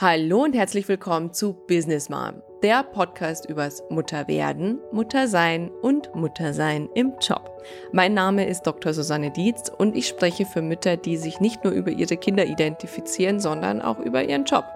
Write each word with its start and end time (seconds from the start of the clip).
Hallo 0.00 0.44
und 0.44 0.54
herzlich 0.54 0.86
willkommen 0.86 1.32
zu 1.32 1.54
Business 1.66 2.08
Mom, 2.08 2.40
der 2.62 2.84
Podcast 2.84 3.46
übers 3.50 3.82
Mutterwerden, 3.90 4.78
Muttersein 4.92 5.72
und 5.82 6.14
Muttersein 6.14 6.88
im 6.94 7.14
Job. 7.20 7.60
Mein 7.90 8.14
Name 8.14 8.46
ist 8.46 8.62
Dr. 8.62 8.94
Susanne 8.94 9.32
Dietz 9.32 9.68
und 9.76 9.96
ich 9.96 10.06
spreche 10.06 10.46
für 10.46 10.62
Mütter, 10.62 10.96
die 10.96 11.16
sich 11.16 11.40
nicht 11.40 11.64
nur 11.64 11.72
über 11.72 11.90
ihre 11.90 12.16
Kinder 12.16 12.46
identifizieren, 12.46 13.40
sondern 13.40 13.82
auch 13.82 13.98
über 13.98 14.22
ihren 14.22 14.44
Job. 14.44 14.66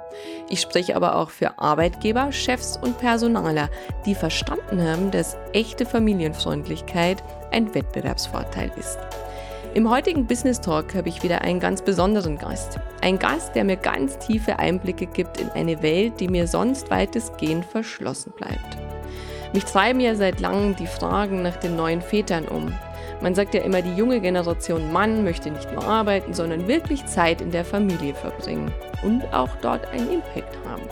Ich 0.50 0.60
spreche 0.60 0.96
aber 0.96 1.14
auch 1.14 1.30
für 1.30 1.56
Arbeitgeber, 1.56 2.32
Chefs 2.32 2.76
und 2.76 2.98
Personaler, 2.98 3.70
die 4.04 4.16
verstanden 4.16 4.82
haben, 4.82 5.12
dass 5.12 5.36
echte 5.52 5.86
Familienfreundlichkeit 5.86 7.22
ein 7.52 7.72
Wettbewerbsvorteil 7.72 8.72
ist. 8.76 8.98
Im 9.74 9.88
heutigen 9.88 10.26
Business 10.26 10.60
Talk 10.60 10.94
habe 10.94 11.08
ich 11.08 11.22
wieder 11.22 11.40
einen 11.40 11.58
ganz 11.58 11.80
besonderen 11.80 12.36
Gast. 12.36 12.78
Ein 13.00 13.18
Gast, 13.18 13.54
der 13.54 13.64
mir 13.64 13.76
ganz 13.78 14.18
tiefe 14.18 14.58
Einblicke 14.58 15.06
gibt 15.06 15.40
in 15.40 15.48
eine 15.48 15.82
Welt, 15.82 16.20
die 16.20 16.28
mir 16.28 16.46
sonst 16.46 16.90
weitestgehend 16.90 17.64
verschlossen 17.64 18.34
bleibt. 18.36 18.76
Mich 19.54 19.64
treiben 19.64 20.00
ja 20.00 20.14
seit 20.14 20.40
langem 20.40 20.76
die 20.76 20.86
Fragen 20.86 21.40
nach 21.40 21.56
den 21.56 21.74
neuen 21.74 22.02
Vätern 22.02 22.48
um. 22.48 22.74
Man 23.22 23.34
sagt 23.34 23.54
ja 23.54 23.62
immer, 23.62 23.80
die 23.80 23.94
junge 23.94 24.20
Generation 24.20 24.92
Mann 24.92 25.24
möchte 25.24 25.50
nicht 25.50 25.72
nur 25.72 25.84
arbeiten, 25.84 26.34
sondern 26.34 26.68
wirklich 26.68 27.06
Zeit 27.06 27.40
in 27.40 27.50
der 27.50 27.64
Familie 27.64 28.14
verbringen 28.14 28.70
und 29.02 29.24
auch 29.32 29.56
dort 29.62 29.88
einen 29.88 30.10
Impact 30.10 30.54
haben. 30.68 30.82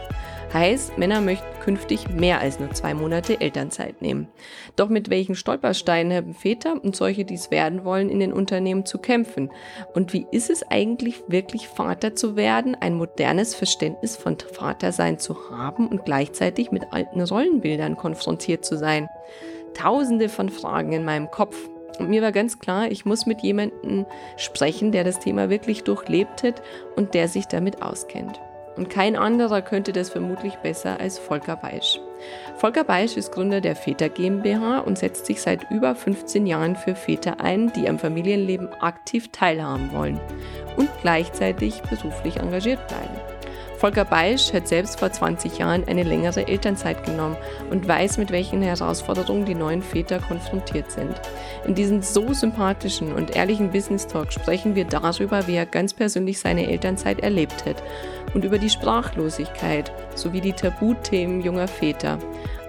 Heißt, 0.52 0.98
Männer 0.98 1.20
möchten 1.20 1.46
künftig 1.60 2.10
mehr 2.10 2.40
als 2.40 2.58
nur 2.58 2.72
zwei 2.72 2.92
Monate 2.92 3.40
Elternzeit 3.40 4.02
nehmen. 4.02 4.26
Doch 4.74 4.88
mit 4.88 5.08
welchen 5.08 5.36
Stolpersteinen 5.36 6.12
haben 6.12 6.34
Väter 6.34 6.74
und 6.82 6.96
solche, 6.96 7.24
die 7.24 7.34
es 7.34 7.52
werden 7.52 7.84
wollen, 7.84 8.10
in 8.10 8.18
den 8.18 8.32
Unternehmen 8.32 8.84
zu 8.84 8.98
kämpfen? 8.98 9.52
Und 9.94 10.12
wie 10.12 10.26
ist 10.32 10.50
es 10.50 10.64
eigentlich 10.68 11.22
wirklich 11.28 11.68
Vater 11.68 12.16
zu 12.16 12.34
werden, 12.34 12.74
ein 12.74 12.94
modernes 12.94 13.54
Verständnis 13.54 14.16
von 14.16 14.38
Vatersein 14.38 15.20
zu 15.20 15.50
haben 15.52 15.86
und 15.86 16.04
gleichzeitig 16.04 16.72
mit 16.72 16.92
alten 16.92 17.20
Rollenbildern 17.20 17.96
konfrontiert 17.96 18.64
zu 18.64 18.76
sein? 18.76 19.08
Tausende 19.74 20.28
von 20.28 20.48
Fragen 20.48 20.92
in 20.92 21.04
meinem 21.04 21.30
Kopf. 21.30 21.56
Und 22.00 22.10
mir 22.10 22.22
war 22.22 22.32
ganz 22.32 22.58
klar, 22.58 22.90
ich 22.90 23.04
muss 23.04 23.24
mit 23.24 23.40
jemandem 23.42 24.04
sprechen, 24.36 24.90
der 24.90 25.04
das 25.04 25.20
Thema 25.20 25.48
wirklich 25.48 25.84
durchlebt 25.84 26.42
hat 26.42 26.60
und 26.96 27.14
der 27.14 27.28
sich 27.28 27.46
damit 27.46 27.82
auskennt. 27.82 28.40
Und 28.80 28.88
kein 28.88 29.14
anderer 29.14 29.60
könnte 29.60 29.92
das 29.92 30.08
vermutlich 30.08 30.54
besser 30.54 30.98
als 31.00 31.18
Volker 31.18 31.54
Beisch. 31.54 32.00
Volker 32.56 32.82
Beisch 32.82 33.14
ist 33.18 33.30
Gründer 33.30 33.60
der 33.60 33.76
Väter 33.76 34.08
GmbH 34.08 34.78
und 34.78 34.96
setzt 34.96 35.26
sich 35.26 35.42
seit 35.42 35.70
über 35.70 35.94
15 35.94 36.46
Jahren 36.46 36.76
für 36.76 36.94
Väter 36.94 37.42
ein, 37.42 37.70
die 37.74 37.90
am 37.90 37.98
Familienleben 37.98 38.72
aktiv 38.80 39.28
teilhaben 39.32 39.92
wollen 39.92 40.18
und 40.78 40.88
gleichzeitig 41.02 41.82
beruflich 41.90 42.38
engagiert 42.38 42.88
bleiben. 42.88 43.29
Volker 43.80 44.04
Beisch 44.04 44.52
hat 44.52 44.68
selbst 44.68 44.98
vor 44.98 45.10
20 45.10 45.56
Jahren 45.56 45.88
eine 45.88 46.02
längere 46.02 46.46
Elternzeit 46.46 47.02
genommen 47.02 47.38
und 47.70 47.88
weiß, 47.88 48.18
mit 48.18 48.30
welchen 48.30 48.60
Herausforderungen 48.60 49.46
die 49.46 49.54
neuen 49.54 49.80
Väter 49.80 50.18
konfrontiert 50.18 50.90
sind. 50.90 51.18
In 51.66 51.74
diesem 51.74 52.02
so 52.02 52.34
sympathischen 52.34 53.14
und 53.14 53.34
ehrlichen 53.34 53.70
Business 53.70 54.06
Talk 54.06 54.34
sprechen 54.34 54.74
wir 54.74 54.84
darüber, 54.84 55.46
wie 55.46 55.54
er 55.54 55.64
ganz 55.64 55.94
persönlich 55.94 56.40
seine 56.40 56.68
Elternzeit 56.68 57.20
erlebt 57.20 57.64
hat 57.64 57.82
und 58.34 58.44
über 58.44 58.58
die 58.58 58.68
Sprachlosigkeit 58.68 59.90
sowie 60.14 60.42
die 60.42 60.52
Tabuthemen 60.52 61.40
junger 61.40 61.66
Väter, 61.66 62.18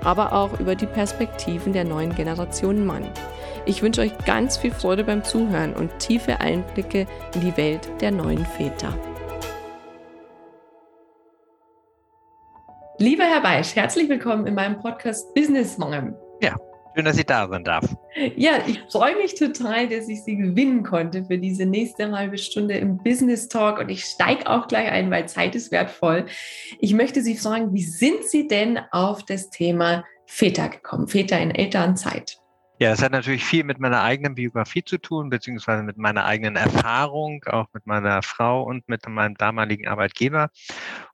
aber 0.06 0.32
auch 0.32 0.62
über 0.62 0.76
die 0.76 0.88
Perspektiven 0.88 1.74
der 1.74 1.84
neuen 1.84 2.16
Generation 2.16 2.86
Mann. 2.86 3.04
Ich 3.66 3.82
wünsche 3.82 4.00
euch 4.00 4.18
ganz 4.26 4.56
viel 4.56 4.72
Freude 4.72 5.04
beim 5.04 5.26
Zuhören 5.26 5.74
und 5.74 6.00
tiefe 6.00 6.40
Einblicke 6.40 7.06
in 7.36 7.42
die 7.42 7.58
Welt 7.58 7.90
der 8.00 8.12
neuen 8.12 8.46
Väter. 8.46 8.94
Lieber 13.02 13.24
Herr 13.24 13.42
Beisch, 13.42 13.76
herzlich 13.76 14.08
willkommen 14.10 14.46
in 14.46 14.54
meinem 14.54 14.78
Podcast 14.78 15.34
Business 15.34 15.76
Mom. 15.80 16.14
Ja, 16.40 16.56
schön, 16.94 17.04
dass 17.04 17.18
ich 17.18 17.26
da 17.26 17.48
sein 17.48 17.64
darf. 17.64 17.84
Ja, 18.36 18.60
ich 18.68 18.80
freue 18.92 19.16
mich 19.16 19.34
total, 19.34 19.88
dass 19.88 20.08
ich 20.08 20.22
Sie 20.24 20.38
gewinnen 20.38 20.84
konnte 20.84 21.26
für 21.26 21.40
diese 21.40 21.66
nächste 21.66 22.12
halbe 22.12 22.38
Stunde 22.38 22.76
im 22.76 23.00
Business 23.00 23.48
Talk 23.48 23.80
und 23.80 23.90
ich 23.90 24.04
steige 24.04 24.48
auch 24.48 24.68
gleich 24.68 24.92
ein, 24.92 25.10
weil 25.10 25.28
Zeit 25.28 25.56
ist 25.56 25.72
wertvoll. 25.72 26.28
Ich 26.80 26.94
möchte 26.94 27.24
Sie 27.24 27.36
fragen, 27.36 27.74
wie 27.74 27.82
sind 27.82 28.24
Sie 28.24 28.48
denn 28.48 28.80
auf 28.92 29.26
das 29.26 29.50
Thema 29.50 30.06
Väter 30.28 30.70
gekommen, 30.70 31.08
Väter 31.08 31.40
in 31.40 31.50
Elternzeit? 31.50 32.38
Ja, 32.78 32.92
das 32.92 33.02
hat 33.02 33.12
natürlich 33.12 33.44
viel 33.44 33.64
mit 33.64 33.80
meiner 33.80 34.04
eigenen 34.04 34.36
Biografie 34.36 34.84
zu 34.84 35.00
tun, 35.00 35.32
beziehungsweise 35.32 35.82
mit 35.82 35.98
meiner 35.98 36.26
eigenen 36.26 36.56
Erfahrung, 36.56 37.44
auch 37.46 37.66
mit 37.74 37.88
meiner 37.88 38.22
Frau 38.22 38.64
und 38.64 38.88
mit 38.90 39.08
meinem 39.08 39.36
damaligen 39.36 39.88
Arbeitgeber. 39.88 40.50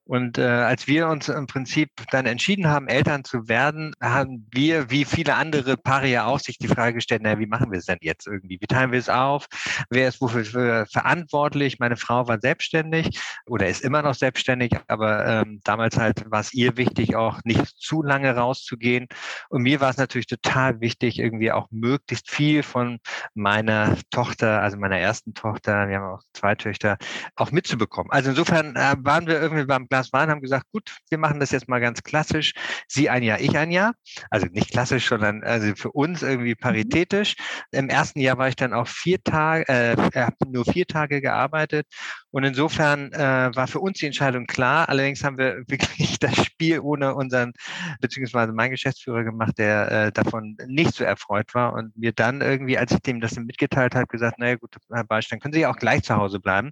Und 0.07 0.37
äh, 0.37 0.43
als 0.43 0.87
wir 0.87 1.07
uns 1.09 1.27
im 1.27 1.47
Prinzip 1.47 1.89
dann 2.11 2.25
entschieden 2.25 2.67
haben, 2.67 2.87
Eltern 2.87 3.25
zu 3.25 3.49
werden, 3.49 3.93
haben 4.01 4.47
wir, 4.51 4.89
wie 4.89 5.03
viele 5.03 5.35
andere 5.35 5.75
Paare 5.75 6.07
ja 6.07 6.25
auch, 6.25 6.39
sich 6.39 6.57
die 6.57 6.69
Frage 6.69 6.95
gestellt, 6.95 7.23
naja, 7.23 7.39
wie 7.39 7.45
machen 7.45 7.71
wir 7.71 7.77
es 7.77 7.85
denn 7.85 7.97
jetzt 8.01 8.25
irgendwie? 8.25 8.57
Wie 8.61 8.67
teilen 8.67 8.93
wir 8.93 8.99
es 8.99 9.09
auf? 9.09 9.47
Wer 9.89 10.07
ist 10.07 10.21
wofür 10.21 10.85
verantwortlich? 10.85 11.79
Meine 11.79 11.97
Frau 11.97 12.27
war 12.27 12.39
selbstständig 12.39 13.19
oder 13.45 13.67
ist 13.67 13.83
immer 13.83 14.01
noch 14.01 14.15
selbstständig, 14.15 14.71
aber 14.87 15.25
ähm, 15.25 15.59
damals 15.65 15.97
halt 15.97 16.23
war 16.31 16.39
es 16.39 16.53
ihr 16.53 16.77
wichtig, 16.77 17.15
auch 17.17 17.41
nicht 17.43 17.65
zu 17.77 18.01
lange 18.01 18.33
rauszugehen. 18.33 19.07
Und 19.49 19.63
mir 19.63 19.81
war 19.81 19.89
es 19.89 19.97
natürlich 19.97 20.27
total 20.27 20.79
wichtig, 20.79 21.19
irgendwie 21.19 21.51
auch 21.51 21.67
möglichst 21.69 22.31
viel 22.31 22.63
von 22.63 22.99
meiner 23.33 23.97
Tochter, 24.11 24.61
also 24.61 24.77
meiner 24.77 24.99
ersten 24.99 25.33
Tochter, 25.33 25.89
wir 25.89 25.97
haben 25.97 26.15
auch 26.15 26.23
zwei 26.31 26.55
Töchter, 26.55 26.97
auch 27.35 27.51
mitzubekommen. 27.51 28.11
Also 28.11 28.29
insofern 28.29 28.75
äh, 28.77 28.95
waren 28.99 29.27
wir 29.27 29.41
irgendwie 29.41 29.65
beim 29.65 29.87
Glas 29.97 30.13
Wein, 30.13 30.29
haben 30.29 30.41
gesagt, 30.41 30.67
gut, 30.71 30.95
wir 31.09 31.17
machen 31.17 31.39
das 31.39 31.49
jetzt 31.49 31.67
mal 31.67 31.79
ganz 31.79 32.03
klassisch. 32.03 32.53
Sie 32.87 33.09
ein 33.09 33.23
Jahr, 33.23 33.39
ich 33.39 33.57
ein 33.57 33.71
Jahr. 33.71 33.93
Also 34.29 34.45
nicht 34.45 34.69
klassisch, 34.69 35.07
sondern 35.09 35.43
also 35.43 35.73
für 35.75 35.91
uns 35.91 36.21
irgendwie 36.21 36.51
mhm. 36.51 36.59
paritätisch. 36.59 37.35
Im 37.71 37.89
ersten 37.89 38.19
Jahr 38.19 38.37
war 38.37 38.47
ich 38.47 38.55
dann 38.55 38.73
auch 38.73 38.87
vier 38.87 39.23
Tage, 39.23 39.67
äh, 39.67 40.21
habe 40.21 40.35
nur 40.47 40.65
vier 40.65 40.85
Tage 40.85 41.19
gearbeitet. 41.19 41.87
Und 42.29 42.43
insofern 42.43 43.11
äh, 43.13 43.49
war 43.55 43.67
für 43.67 43.79
uns 43.79 43.97
die 43.97 44.05
Entscheidung 44.05 44.45
klar. 44.45 44.87
Allerdings 44.87 45.23
haben 45.23 45.39
wir 45.39 45.63
wirklich 45.67 46.19
das 46.19 46.45
Spiel 46.45 46.79
ohne 46.79 47.15
unseren, 47.15 47.53
beziehungsweise 47.99 48.53
meinen 48.53 48.71
Geschäftsführer 48.71 49.23
gemacht, 49.23 49.57
der 49.57 49.91
äh, 49.91 50.11
davon 50.11 50.57
nicht 50.67 50.93
so 50.93 51.03
erfreut 51.03 51.55
war. 51.55 51.73
Und 51.73 51.97
mir 51.97 52.11
dann 52.11 52.41
irgendwie, 52.41 52.77
als 52.77 52.91
ich 52.91 52.99
dem 52.99 53.19
das 53.19 53.35
mitgeteilt 53.35 53.95
habe, 53.95 54.05
gesagt, 54.05 54.37
naja 54.37 54.57
gut, 54.57 54.75
Herr 54.91 55.05
Beisch, 55.05 55.27
dann 55.29 55.39
können 55.39 55.55
Sie 55.55 55.65
auch 55.65 55.77
gleich 55.77 56.03
zu 56.03 56.15
Hause 56.15 56.39
bleiben. 56.39 56.69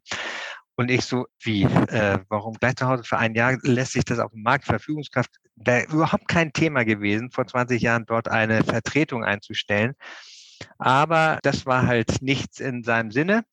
Und 0.78 0.92
ich 0.92 1.06
so, 1.06 1.26
wie, 1.40 1.64
äh, 1.64 2.20
warum 2.28 2.56
gleich 2.56 2.76
zu 2.76 2.88
Hause 2.88 3.04
für 3.04 3.18
ein 3.18 3.34
Jahr 3.34 3.58
lässt 3.62 3.94
sich 3.94 4.04
das 4.04 4.20
auf 4.20 4.32
dem 4.32 4.44
Markt 4.44 4.66
Verfügungskraft, 4.66 5.32
wäre 5.56 5.86
überhaupt 5.86 6.28
kein 6.28 6.52
Thema 6.52 6.84
gewesen, 6.84 7.32
vor 7.32 7.48
20 7.48 7.82
Jahren 7.82 8.06
dort 8.06 8.28
eine 8.28 8.64
Vertretung 8.64 9.24
einzustellen. 9.24 9.94
Aber 10.78 11.40
das 11.44 11.66
war 11.66 11.88
halt 11.88 12.22
nichts 12.22 12.60
in 12.60 12.84
seinem 12.84 13.12
Sinne. 13.12 13.46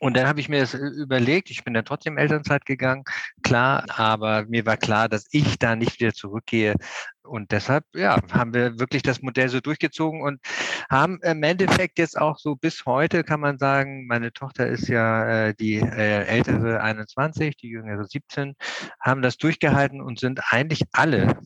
Und 0.00 0.16
dann 0.16 0.26
habe 0.26 0.40
ich 0.40 0.48
mir 0.48 0.60
das 0.60 0.74
äh, 0.74 0.78
überlegt, 0.78 1.50
ich 1.50 1.64
bin 1.64 1.74
dann 1.74 1.84
trotzdem 1.84 2.18
Elternzeit 2.18 2.64
gegangen, 2.64 3.04
klar, 3.42 3.84
aber 3.88 4.44
mir 4.46 4.66
war 4.66 4.76
klar, 4.76 5.08
dass 5.08 5.26
ich 5.32 5.58
da 5.58 5.76
nicht 5.76 6.00
wieder 6.00 6.12
zurückgehe. 6.12 6.74
Und 7.22 7.52
deshalb, 7.52 7.84
ja, 7.94 8.20
haben 8.32 8.54
wir 8.54 8.78
wirklich 8.78 9.02
das 9.02 9.20
Modell 9.20 9.48
so 9.48 9.60
durchgezogen 9.60 10.22
und 10.22 10.40
haben 10.88 11.18
im 11.22 11.42
Endeffekt 11.42 11.98
jetzt 11.98 12.18
auch 12.18 12.38
so 12.38 12.56
bis 12.56 12.86
heute, 12.86 13.22
kann 13.24 13.40
man 13.40 13.58
sagen, 13.58 14.06
meine 14.06 14.32
Tochter 14.32 14.66
ist 14.66 14.88
ja 14.88 15.48
äh, 15.48 15.54
die 15.54 15.76
äh, 15.76 16.24
ältere 16.24 16.80
21, 16.80 17.56
die 17.56 17.68
jüngere 17.68 18.04
17, 18.04 18.54
haben 19.00 19.22
das 19.22 19.36
durchgehalten 19.36 20.00
und 20.00 20.18
sind 20.18 20.40
eigentlich 20.50 20.84
alle, 20.92 21.38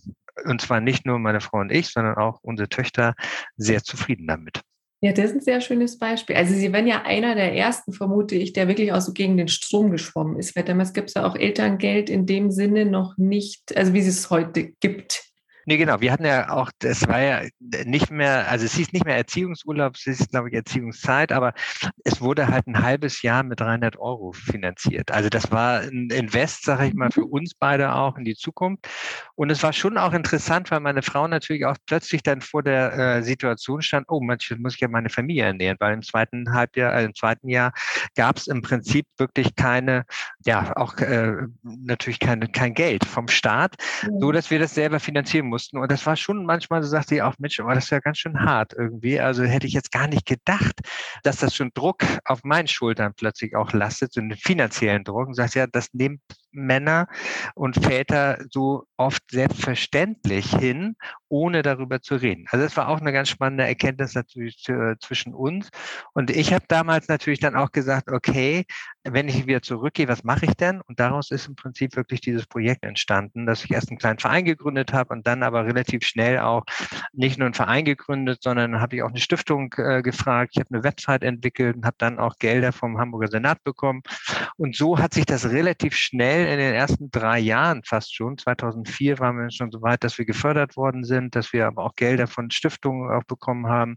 und 0.44 0.60
zwar 0.60 0.80
nicht 0.80 1.04
nur 1.06 1.18
meine 1.18 1.40
Frau 1.40 1.58
und 1.58 1.72
ich, 1.72 1.88
sondern 1.88 2.16
auch 2.16 2.38
unsere 2.42 2.68
Töchter, 2.68 3.14
sehr 3.56 3.82
zufrieden 3.82 4.26
damit. 4.26 4.62
Ja, 5.04 5.12
das 5.12 5.30
ist 5.30 5.34
ein 5.34 5.40
sehr 5.40 5.60
schönes 5.60 5.98
Beispiel. 5.98 6.36
Also 6.36 6.54
Sie 6.54 6.72
waren 6.72 6.86
ja 6.86 7.02
einer 7.02 7.34
der 7.34 7.56
ersten, 7.56 7.92
vermute 7.92 8.36
ich, 8.36 8.52
der 8.52 8.68
wirklich 8.68 8.92
auch 8.92 9.00
so 9.00 9.12
gegen 9.12 9.36
den 9.36 9.48
Strom 9.48 9.90
geschwommen 9.90 10.38
ist. 10.38 10.54
Weil 10.54 10.62
damals 10.62 10.92
gibt 10.92 11.08
es 11.08 11.14
ja 11.14 11.26
auch 11.26 11.34
Elterngeld 11.34 12.08
in 12.08 12.24
dem 12.24 12.52
Sinne 12.52 12.84
noch 12.86 13.16
nicht, 13.16 13.76
also 13.76 13.94
wie 13.94 13.98
es 13.98 14.06
es 14.06 14.30
heute 14.30 14.70
gibt. 14.78 15.31
Nee, 15.64 15.76
genau. 15.76 16.00
Wir 16.00 16.12
hatten 16.12 16.24
ja 16.24 16.50
auch, 16.50 16.70
das 16.80 17.06
war 17.06 17.20
ja 17.20 17.42
nicht 17.60 18.10
mehr, 18.10 18.48
also 18.50 18.64
es 18.64 18.74
hieß 18.74 18.92
nicht 18.92 19.04
mehr 19.04 19.16
Erziehungsurlaub, 19.16 19.94
es 19.94 20.02
hieß, 20.02 20.28
glaube 20.30 20.48
ich, 20.48 20.54
Erziehungszeit, 20.54 21.30
aber 21.30 21.54
es 22.04 22.20
wurde 22.20 22.48
halt 22.48 22.66
ein 22.66 22.82
halbes 22.82 23.22
Jahr 23.22 23.44
mit 23.44 23.60
300 23.60 23.96
Euro 23.98 24.32
finanziert. 24.32 25.12
Also 25.12 25.28
das 25.28 25.52
war 25.52 25.80
ein 25.80 26.08
Invest, 26.10 26.64
sage 26.64 26.86
ich 26.86 26.94
mal, 26.94 27.12
für 27.12 27.24
uns 27.24 27.54
beide 27.54 27.94
auch 27.94 28.16
in 28.16 28.24
die 28.24 28.34
Zukunft. 28.34 28.88
Und 29.36 29.50
es 29.50 29.62
war 29.62 29.72
schon 29.72 29.98
auch 29.98 30.12
interessant, 30.12 30.70
weil 30.72 30.80
meine 30.80 31.02
Frau 31.02 31.28
natürlich 31.28 31.64
auch 31.64 31.76
plötzlich 31.86 32.22
dann 32.24 32.40
vor 32.40 32.64
der 32.64 32.92
äh, 32.92 33.22
Situation 33.22 33.82
stand, 33.82 34.06
oh, 34.08 34.20
manchmal 34.20 34.58
muss 34.58 34.74
ich 34.74 34.80
ja 34.80 34.88
meine 34.88 35.10
Familie 35.10 35.44
ernähren, 35.44 35.76
weil 35.78 35.94
im 35.94 36.02
zweiten 36.02 36.52
Halbjahr, 36.52 36.94
äh, 36.94 37.04
im 37.04 37.14
zweiten 37.14 37.48
Jahr 37.48 37.72
gab 38.16 38.36
es 38.36 38.48
im 38.48 38.62
Prinzip 38.62 39.06
wirklich 39.16 39.54
keine, 39.54 40.04
ja, 40.44 40.72
auch 40.76 40.96
äh, 40.98 41.34
natürlich 41.62 42.18
keine, 42.18 42.48
kein 42.48 42.74
Geld 42.74 43.04
vom 43.04 43.28
Staat, 43.28 43.76
so 44.18 44.32
dass 44.32 44.50
wir 44.50 44.58
das 44.58 44.74
selber 44.74 44.98
finanzieren 44.98 45.51
mussten. 45.52 45.78
Und 45.78 45.92
das 45.92 46.06
war 46.06 46.16
schon 46.16 46.46
manchmal, 46.46 46.82
so 46.82 46.88
sagte 46.88 47.14
ich 47.16 47.22
auch, 47.22 47.34
Mensch, 47.38 47.60
aber 47.60 47.74
das 47.74 47.84
ist 47.84 47.90
ja 47.90 48.00
ganz 48.00 48.18
schön 48.18 48.40
hart 48.40 48.72
irgendwie. 48.76 49.20
Also 49.20 49.44
hätte 49.44 49.66
ich 49.66 49.74
jetzt 49.74 49.92
gar 49.92 50.08
nicht 50.08 50.26
gedacht, 50.26 50.80
dass 51.22 51.36
das 51.36 51.54
schon 51.54 51.70
Druck 51.74 52.04
auf 52.24 52.42
meinen 52.42 52.68
Schultern 52.68 53.12
plötzlich 53.14 53.54
auch 53.54 53.72
lastet, 53.72 54.12
so 54.12 54.20
einen 54.20 54.36
finanziellen 54.36 55.04
Druck. 55.04 55.28
Und 55.28 55.34
sagt, 55.34 55.54
ja, 55.54 55.66
das 55.66 55.88
nimmt 55.92 56.20
Männer 56.52 57.08
und 57.54 57.76
Väter 57.76 58.38
so 58.50 58.84
oft 58.96 59.22
selbstverständlich 59.30 60.54
hin, 60.54 60.96
ohne 61.28 61.62
darüber 61.62 62.00
zu 62.00 62.16
reden. 62.16 62.46
Also 62.50 62.64
das 62.64 62.76
war 62.76 62.88
auch 62.88 63.00
eine 63.00 63.12
ganz 63.12 63.28
spannende 63.28 63.64
Erkenntnis 63.64 64.14
natürlich 64.14 64.68
äh, 64.68 64.96
zwischen 65.00 65.34
uns. 65.34 65.70
Und 66.12 66.30
ich 66.30 66.52
habe 66.52 66.64
damals 66.68 67.08
natürlich 67.08 67.40
dann 67.40 67.56
auch 67.56 67.72
gesagt, 67.72 68.10
okay, 68.10 68.64
wenn 69.04 69.28
ich 69.28 69.46
wieder 69.46 69.62
zurückgehe, 69.62 70.08
was 70.08 70.24
mache 70.24 70.46
ich 70.46 70.54
denn? 70.54 70.80
Und 70.82 71.00
daraus 71.00 71.30
ist 71.30 71.48
im 71.48 71.56
Prinzip 71.56 71.96
wirklich 71.96 72.20
dieses 72.20 72.46
Projekt 72.46 72.84
entstanden, 72.84 73.46
dass 73.46 73.64
ich 73.64 73.70
erst 73.72 73.88
einen 73.88 73.98
kleinen 73.98 74.18
Verein 74.18 74.44
gegründet 74.44 74.92
habe 74.92 75.12
und 75.12 75.26
dann 75.26 75.42
aber 75.42 75.64
relativ 75.64 76.04
schnell 76.04 76.38
auch 76.38 76.64
nicht 77.12 77.38
nur 77.38 77.46
einen 77.46 77.54
Verein 77.54 77.84
gegründet, 77.84 78.42
sondern 78.42 78.80
habe 78.80 78.96
ich 78.96 79.02
auch 79.02 79.08
eine 79.08 79.18
Stiftung 79.20 79.74
äh, 79.78 80.02
gefragt. 80.02 80.52
Ich 80.54 80.60
habe 80.60 80.74
eine 80.74 80.84
Website 80.84 81.24
entwickelt 81.24 81.76
und 81.76 81.84
habe 81.84 81.96
dann 81.98 82.18
auch 82.18 82.36
Gelder 82.38 82.72
vom 82.72 82.98
Hamburger 82.98 83.28
Senat 83.28 83.62
bekommen. 83.64 84.02
Und 84.56 84.76
so 84.76 84.98
hat 84.98 85.14
sich 85.14 85.26
das 85.26 85.50
relativ 85.50 85.96
schnell 85.96 86.41
in 86.46 86.58
den 86.58 86.74
ersten 86.74 87.10
drei 87.10 87.38
Jahren 87.38 87.82
fast 87.84 88.14
schon, 88.14 88.38
2004 88.38 89.18
waren 89.18 89.38
wir 89.38 89.50
schon 89.50 89.70
so 89.70 89.82
weit, 89.82 90.04
dass 90.04 90.18
wir 90.18 90.24
gefördert 90.24 90.76
worden 90.76 91.04
sind, 91.04 91.34
dass 91.36 91.52
wir 91.52 91.66
aber 91.66 91.84
auch 91.84 91.94
Gelder 91.96 92.26
von 92.26 92.50
Stiftungen 92.50 93.10
auch 93.10 93.24
bekommen 93.24 93.66
haben. 93.66 93.96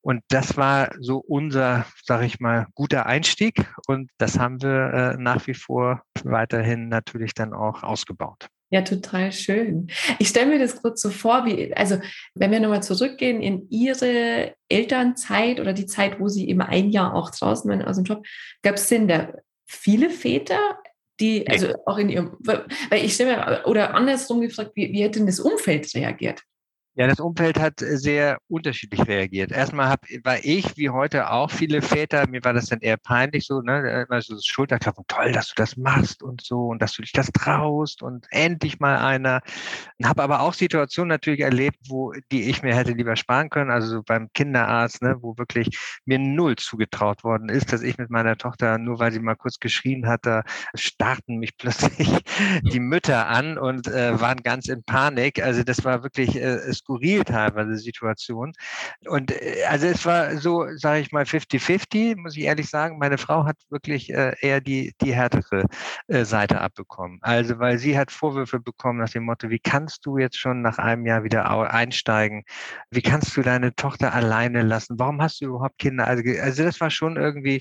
Und 0.00 0.22
das 0.28 0.56
war 0.56 0.90
so 1.00 1.18
unser, 1.18 1.86
sage 2.02 2.26
ich 2.26 2.40
mal, 2.40 2.66
guter 2.74 3.06
Einstieg. 3.06 3.54
Und 3.86 4.10
das 4.18 4.38
haben 4.38 4.62
wir 4.62 4.92
äh, 4.92 5.16
nach 5.18 5.46
wie 5.46 5.54
vor 5.54 6.02
weiterhin 6.24 6.88
natürlich 6.88 7.34
dann 7.34 7.52
auch 7.52 7.82
ausgebaut. 7.82 8.48
Ja, 8.70 8.82
total 8.82 9.32
schön. 9.32 9.88
Ich 10.18 10.28
stelle 10.28 10.46
mir 10.46 10.58
das 10.58 10.82
kurz 10.82 11.00
so 11.00 11.08
vor, 11.08 11.46
wie, 11.46 11.74
also 11.74 11.98
wenn 12.34 12.50
wir 12.50 12.60
nochmal 12.60 12.82
zurückgehen 12.82 13.40
in 13.40 13.66
Ihre 13.70 14.54
Elternzeit 14.68 15.58
oder 15.58 15.72
die 15.72 15.86
Zeit, 15.86 16.20
wo 16.20 16.28
Sie 16.28 16.48
eben 16.48 16.60
ein 16.60 16.90
Jahr 16.90 17.14
auch 17.14 17.30
draußen 17.30 17.70
waren 17.70 17.82
aus 17.82 17.96
dem 17.96 18.04
Job, 18.04 18.26
gab 18.62 18.74
es 18.74 18.88
denn 18.88 19.08
da 19.08 19.32
viele 19.66 20.10
Väter, 20.10 20.78
die, 21.20 21.48
also 21.48 21.74
auch 21.86 21.98
in 21.98 22.08
Ihrem, 22.08 22.36
weil 22.40 22.64
ich 22.92 23.14
stelle 23.14 23.36
mir, 23.36 23.62
oder 23.66 23.94
andersrum 23.94 24.40
gefragt, 24.40 24.72
wie, 24.74 24.92
wie 24.92 25.02
hätte 25.02 25.18
denn 25.18 25.26
das 25.26 25.40
Umfeld 25.40 25.92
reagiert? 25.94 26.42
Ja, 26.94 27.06
das 27.06 27.20
Umfeld 27.20 27.60
hat 27.60 27.78
sehr 27.78 28.38
unterschiedlich 28.48 29.06
reagiert. 29.06 29.52
Erstmal 29.52 29.88
hab, 29.88 30.04
war 30.24 30.38
ich, 30.42 30.76
wie 30.76 30.90
heute 30.90 31.30
auch 31.30 31.48
viele 31.48 31.80
Väter, 31.80 32.26
mir 32.28 32.42
war 32.42 32.52
das 32.52 32.66
dann 32.66 32.80
eher 32.80 32.96
peinlich 32.96 33.46
so, 33.46 33.60
ne, 33.60 34.04
immer 34.08 34.20
so 34.20 34.34
das 34.34 34.44
Schulterklappen, 34.44 35.04
toll, 35.06 35.30
dass 35.30 35.46
du 35.46 35.54
das 35.54 35.76
machst 35.76 36.24
und 36.24 36.42
so 36.42 36.66
und 36.66 36.82
dass 36.82 36.94
du 36.94 37.02
dich 37.02 37.12
das 37.12 37.30
traust 37.30 38.02
und 38.02 38.26
endlich 38.30 38.80
mal 38.80 38.98
einer. 38.98 39.42
Habe 40.02 40.24
aber 40.24 40.40
auch 40.40 40.54
Situationen 40.54 41.08
natürlich 41.08 41.40
erlebt, 41.40 41.78
wo 41.88 42.12
die 42.32 42.50
ich 42.50 42.64
mir 42.64 42.74
hätte 42.74 42.92
lieber 42.92 43.14
sparen 43.14 43.48
können, 43.48 43.70
also 43.70 43.86
so 43.88 44.02
beim 44.02 44.32
Kinderarzt, 44.32 45.00
ne, 45.00 45.18
wo 45.20 45.38
wirklich 45.38 45.78
mir 46.04 46.18
null 46.18 46.56
zugetraut 46.56 47.22
worden 47.22 47.48
ist, 47.48 47.72
dass 47.72 47.82
ich 47.82 47.96
mit 47.98 48.10
meiner 48.10 48.36
Tochter, 48.36 48.76
nur 48.78 48.98
weil 48.98 49.12
sie 49.12 49.20
mal 49.20 49.36
kurz 49.36 49.60
geschrien 49.60 50.08
hat, 50.08 50.26
da 50.26 50.42
starten 50.74 51.36
mich 51.36 51.56
plötzlich 51.58 52.10
die 52.62 52.80
Mütter 52.80 53.28
an 53.28 53.56
und 53.56 53.86
äh, 53.86 54.20
waren 54.20 54.42
ganz 54.42 54.66
in 54.66 54.82
Panik. 54.82 55.40
Also 55.40 55.62
das 55.62 55.84
war 55.84 56.02
wirklich 56.02 56.34
äh, 56.34 56.58
skurril 56.88 57.24
teilweise 57.24 57.76
Situation. 57.76 58.52
Und 59.06 59.30
äh, 59.30 59.64
also 59.68 59.86
es 59.86 60.04
war 60.06 60.36
so, 60.38 60.66
sage 60.76 61.00
ich 61.00 61.12
mal, 61.12 61.24
50-50, 61.24 62.16
muss 62.16 62.36
ich 62.36 62.44
ehrlich 62.44 62.68
sagen. 62.68 62.98
Meine 62.98 63.18
Frau 63.18 63.44
hat 63.44 63.56
wirklich 63.70 64.12
äh, 64.12 64.34
eher 64.40 64.60
die, 64.60 64.94
die 65.02 65.14
härtere 65.14 65.64
äh, 66.08 66.24
Seite 66.24 66.60
abbekommen. 66.60 67.18
Also 67.22 67.58
weil 67.58 67.78
sie 67.78 67.98
hat 67.98 68.10
Vorwürfe 68.10 68.60
bekommen 68.60 68.98
nach 68.98 69.10
dem 69.10 69.24
Motto, 69.24 69.50
wie 69.50 69.58
kannst 69.58 70.06
du 70.06 70.18
jetzt 70.18 70.38
schon 70.38 70.62
nach 70.62 70.78
einem 70.78 71.06
Jahr 71.06 71.24
wieder 71.24 71.48
einsteigen? 71.70 72.44
Wie 72.90 73.02
kannst 73.02 73.36
du 73.36 73.42
deine 73.42 73.74
Tochter 73.74 74.14
alleine 74.14 74.62
lassen? 74.62 74.98
Warum 74.98 75.20
hast 75.20 75.40
du 75.40 75.46
überhaupt 75.46 75.78
Kinder? 75.78 76.06
Also, 76.06 76.22
also 76.40 76.62
das 76.64 76.80
war 76.80 76.90
schon 76.90 77.16
irgendwie 77.16 77.60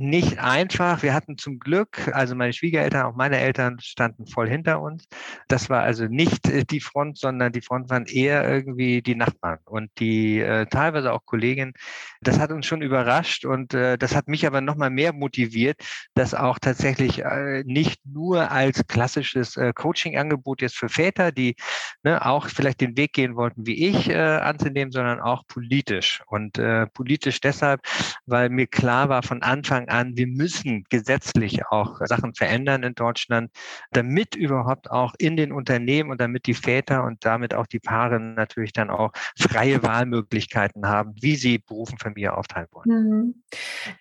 nicht 0.00 0.38
einfach. 0.38 1.02
Wir 1.02 1.12
hatten 1.12 1.36
zum 1.36 1.58
Glück, 1.58 2.10
also 2.14 2.34
meine 2.34 2.52
Schwiegereltern, 2.52 3.04
auch 3.04 3.16
meine 3.16 3.38
Eltern 3.38 3.78
standen 3.80 4.26
voll 4.26 4.48
hinter 4.48 4.80
uns. 4.80 5.04
Das 5.48 5.68
war 5.68 5.82
also 5.82 6.06
nicht 6.06 6.70
die 6.70 6.80
Front, 6.80 7.18
sondern 7.18 7.52
die 7.52 7.60
Front 7.60 7.90
waren 7.90 8.06
eher 8.06 8.44
irgendwie 8.50 9.02
die 9.02 9.14
Nachbarn 9.14 9.58
und 9.64 9.90
die 9.98 10.40
äh, 10.40 10.66
teilweise 10.66 11.12
auch 11.12 11.24
Kolleginnen. 11.24 11.72
Das 12.20 12.38
hat 12.38 12.50
uns 12.50 12.66
schon 12.66 12.82
überrascht 12.82 13.44
und 13.44 13.74
äh, 13.74 13.96
das 13.96 14.14
hat 14.14 14.28
mich 14.28 14.46
aber 14.46 14.60
nochmal 14.60 14.90
mehr 14.90 15.12
motiviert, 15.12 15.80
das 16.14 16.34
auch 16.34 16.58
tatsächlich 16.58 17.24
äh, 17.24 17.62
nicht 17.64 18.00
nur 18.04 18.50
als 18.50 18.86
klassisches 18.86 19.56
äh, 19.56 19.72
Coaching-Angebot 19.72 20.62
jetzt 20.62 20.76
für 20.76 20.88
Väter, 20.88 21.32
die 21.32 21.56
ne, 22.02 22.24
auch 22.24 22.48
vielleicht 22.48 22.80
den 22.80 22.96
Weg 22.96 23.12
gehen 23.12 23.36
wollten 23.36 23.66
wie 23.66 23.88
ich, 23.88 24.08
äh, 24.08 24.16
anzunehmen, 24.16 24.92
sondern 24.92 25.20
auch 25.20 25.46
politisch. 25.46 26.22
Und 26.26 26.58
äh, 26.58 26.86
politisch 26.86 27.40
deshalb, 27.40 27.80
weil 28.26 28.48
mir 28.50 28.66
klar 28.66 29.08
war 29.08 29.22
von 29.22 29.42
Anfang 29.42 29.88
an, 29.88 30.16
wir 30.16 30.26
müssen 30.26 30.84
gesetzlich 30.90 31.66
auch 31.66 32.00
Sachen 32.06 32.34
verändern 32.34 32.82
in 32.82 32.94
Deutschland, 32.94 33.50
damit 33.92 34.34
überhaupt 34.34 34.90
auch 34.90 35.14
in 35.18 35.36
den 35.36 35.52
Unternehmen 35.52 36.10
und 36.10 36.20
damit 36.20 36.46
die 36.46 36.54
Väter 36.54 37.04
und 37.04 37.24
damit 37.24 37.54
auch 37.54 37.66
die 37.66 37.80
Paare 37.80 38.18
natürlich 38.40 38.72
dann 38.72 38.90
auch 38.90 39.12
freie 39.38 39.82
Wahlmöglichkeiten 39.82 40.86
haben, 40.86 41.14
wie 41.20 41.36
sie 41.36 41.58
Berufen 41.58 41.98
Familie 41.98 42.36
aufteilen 42.36 42.68
wollen. 42.72 42.88
Mhm. 42.88 43.42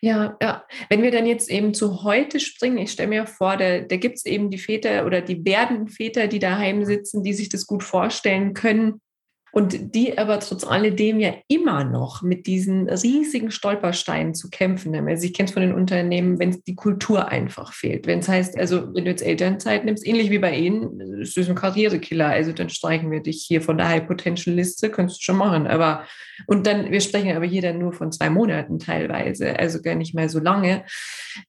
Ja, 0.02 0.38
ja. 0.42 0.66
Wenn 0.90 1.02
wir 1.02 1.12
dann 1.12 1.26
jetzt 1.26 1.50
eben 1.50 1.74
zu 1.74 2.04
heute 2.04 2.40
springen, 2.40 2.78
ich 2.78 2.92
stelle 2.92 3.10
mir 3.10 3.28
vor, 3.28 3.58
da, 3.58 3.80
da 3.80 3.98
gibt 3.98 4.18
es 4.18 4.26
eben 4.26 4.50
die 4.50 4.58
Väter 4.58 5.06
oder 5.06 5.22
die 5.22 5.46
werdenden 5.46 5.88
Väter, 5.90 6.28
die 6.28 6.40
daheim 6.40 6.86
sitzen, 6.86 7.24
die 7.24 7.34
sich 7.34 7.50
das 7.50 7.66
gut 7.66 7.84
vorstellen 7.84 8.54
können, 8.54 9.02
und 9.52 9.96
die 9.96 10.18
aber 10.18 10.40
trotz 10.40 10.64
alledem 10.64 11.20
ja 11.20 11.34
immer 11.48 11.84
noch 11.84 12.22
mit 12.22 12.48
diesen 12.48 12.90
riesigen 12.90 13.52
Stolpersteinen 13.52 14.34
zu 14.34 14.50
kämpfen 14.50 14.96
haben. 14.96 15.08
Also 15.08 15.26
ich 15.26 15.34
kenne 15.34 15.48
es 15.48 15.54
von 15.54 15.62
den 15.62 15.74
Unternehmen, 15.74 16.40
wenn 16.40 16.62
die 16.68 16.76
Kultur 16.76 17.28
einfach 17.28 17.74
fehlt. 17.74 18.08
Wenn 18.08 18.20
es 18.20 18.28
heißt, 18.28 18.58
also 18.58 18.94
wenn 18.94 19.06
du 19.06 19.12
jetzt 19.12 19.26
Elternzeit 19.26 19.86
nimmst, 19.86 20.06
ähnlich 20.06 20.30
wie 20.30 20.40
bei 20.40 20.56
Ihnen, 20.56 21.00
ist 21.20 21.38
das 21.38 21.50
ein 21.50 21.56
Karrierekiller. 21.56 22.28
Also 22.28 22.52
dann 22.52 22.70
streichen 22.70 23.12
wir 23.12 23.22
dich 23.22 23.44
hier 23.48 23.62
von 23.62 23.78
der 23.78 23.90
High 23.90 24.08
Potential 24.08 24.56
Liste, 24.56 24.90
könntest 24.90 25.20
du 25.20 25.24
schon 25.24 25.38
machen. 25.38 25.68
Aber 25.68 26.04
und 26.48 26.66
dann, 26.66 26.92
wir 26.92 27.02
sprechen 27.02 27.36
aber 27.36 27.46
hier 27.46 27.62
dann 27.62 27.80
nur 27.80 27.94
von 27.94 28.12
zwei 28.12 28.30
Monaten 28.30 28.80
teilweise, 28.80 29.58
also 29.58 29.82
gar 29.82 29.96
nicht 29.96 30.16
mehr 30.16 30.30
so 30.30 30.40
lange. 30.40 30.84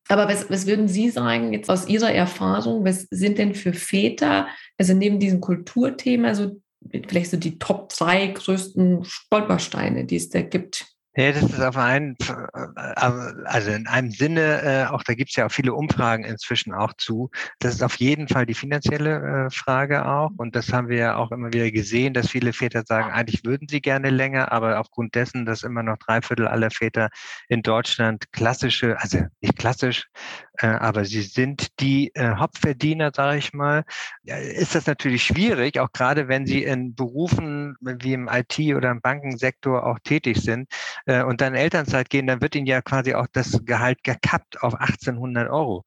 Aber 0.08 0.29
was, 0.29 0.50
was 0.50 0.67
würden 0.67 0.88
Sie 0.88 1.11
sagen, 1.11 1.52
jetzt 1.52 1.70
aus 1.70 1.88
Ihrer 1.88 2.12
Erfahrung, 2.12 2.85
was 2.85 3.06
sind 3.11 3.38
denn 3.38 3.55
für 3.55 3.73
Väter, 3.73 4.49
also 4.79 4.94
neben 4.94 5.20
diesem 5.20 5.41
Kulturthema, 5.41 6.35
so 6.35 6.61
vielleicht 7.06 7.31
so 7.31 7.37
die 7.37 7.59
Top 7.59 7.91
drei 7.91 8.29
größten 8.29 9.05
Stolpersteine, 9.05 10.05
die 10.05 10.17
es 10.17 10.31
da 10.31 10.43
gibt? 10.43 10.87
Ja, 11.17 11.32
das 11.32 11.43
ist 11.43 11.61
auf 11.61 11.77
einen, 11.77 12.17
also 12.55 13.73
in 13.73 13.88
einem 13.88 14.12
Sinne, 14.12 14.62
äh, 14.62 14.87
auch 14.87 15.03
da 15.03 15.15
gibt 15.15 15.31
es 15.31 15.37
ja 15.37 15.47
auch 15.47 15.50
viele 15.50 15.75
Umfragen 15.75 16.25
inzwischen 16.25 16.73
auch 16.73 16.93
zu. 16.97 17.31
Das 17.59 17.75
ist 17.75 17.82
auf 17.82 17.97
jeden 17.97 18.29
Fall 18.29 18.47
die 18.47 18.55
finanzielle 18.55 19.47
äh, 19.47 19.50
Frage 19.50 20.06
auch. 20.06 20.31
Und 20.37 20.55
das 20.55 20.73
haben 20.73 20.88
wir 20.88 20.99
ja 20.99 21.17
auch 21.17 21.32
immer 21.32 21.53
wieder 21.53 21.73
gesehen, 21.73 22.14
dass 22.14 22.31
viele 22.31 22.52
Väter 22.52 22.85
sagen, 22.87 23.11
eigentlich 23.11 23.45
würden 23.45 23.66
sie 23.69 23.81
gerne 23.81 24.11
länger, 24.11 24.52
aber 24.52 24.78
aufgrund 24.78 25.16
dessen, 25.16 25.45
dass 25.47 25.64
immer 25.64 25.83
noch 25.83 25.97
drei 25.97 26.23
Viertel 26.23 26.47
aller 26.47 26.71
Väter 26.71 27.11
in 27.49 27.62
Deutschland 27.62 28.31
klassische, 28.31 28.97
also 29.00 29.19
nicht 29.40 29.57
klassisch, 29.59 30.07
äh, 30.50 30.50
aber 30.62 31.05
sie 31.05 31.23
sind 31.23 31.81
die 31.81 32.12
Hauptverdiener, 32.17 33.12
sage 33.14 33.38
ich 33.38 33.52
mal, 33.52 33.85
ist 34.25 34.75
das 34.75 34.87
natürlich 34.87 35.25
schwierig, 35.25 35.79
auch 35.79 35.93
gerade 35.93 36.29
wenn 36.29 36.47
sie 36.47 36.64
in 36.64 36.95
Berufen 36.95 37.76
wie 37.81 38.12
im 38.12 38.29
IT- 38.29 38.75
oder 38.75 38.90
im 38.90 39.00
Bankensektor 39.00 39.87
auch 39.87 39.99
tätig 40.00 40.40
sind 40.40 40.69
äh, 41.07 41.23
und 41.23 41.40
dann 41.40 41.55
Elternzeit 41.55 42.11
gehen, 42.11 42.26
dann 42.26 42.40
wird 42.40 42.55
ihnen 42.55 42.67
ja 42.67 42.83
quasi 42.83 43.14
auch 43.14 43.26
das 43.33 43.61
Gehalt 43.64 44.02
gekappt 44.05 44.62
auf 44.62 44.75
1800 44.75 45.50
Euro. 45.50 45.85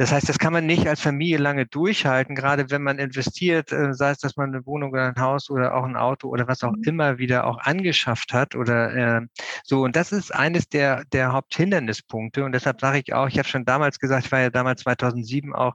Das 0.00 0.12
heißt, 0.12 0.30
das 0.30 0.38
kann 0.38 0.54
man 0.54 0.64
nicht 0.64 0.88
als 0.88 1.02
Familie 1.02 1.36
lange 1.36 1.66
durchhalten, 1.66 2.34
gerade 2.34 2.70
wenn 2.70 2.80
man 2.80 2.98
investiert, 2.98 3.70
äh, 3.70 3.92
sei 3.92 4.12
es, 4.12 4.18
dass 4.18 4.34
man 4.34 4.48
eine 4.48 4.64
Wohnung 4.64 4.92
oder 4.92 5.08
ein 5.08 5.20
Haus 5.20 5.50
oder 5.50 5.74
auch 5.74 5.84
ein 5.84 5.94
Auto 5.94 6.28
oder 6.28 6.48
was 6.48 6.62
auch 6.62 6.72
mhm. 6.72 6.84
immer 6.84 7.18
wieder 7.18 7.46
auch 7.46 7.58
angeschafft 7.58 8.32
hat 8.32 8.54
oder 8.54 8.94
äh, 8.94 9.20
so. 9.62 9.82
Und 9.82 9.96
das 9.96 10.10
ist 10.10 10.34
eines 10.34 10.70
der, 10.70 11.04
der 11.12 11.34
Haupthindernispunkte. 11.34 12.44
Und 12.44 12.52
deshalb 12.52 12.80
sage 12.80 13.02
ich 13.04 13.12
auch, 13.12 13.28
ich 13.28 13.36
habe 13.36 13.46
schon 13.46 13.66
damals 13.66 13.98
gesagt, 13.98 14.24
ich 14.24 14.32
war 14.32 14.40
ja 14.40 14.48
damals 14.48 14.80
2007 14.84 15.54
auch 15.54 15.74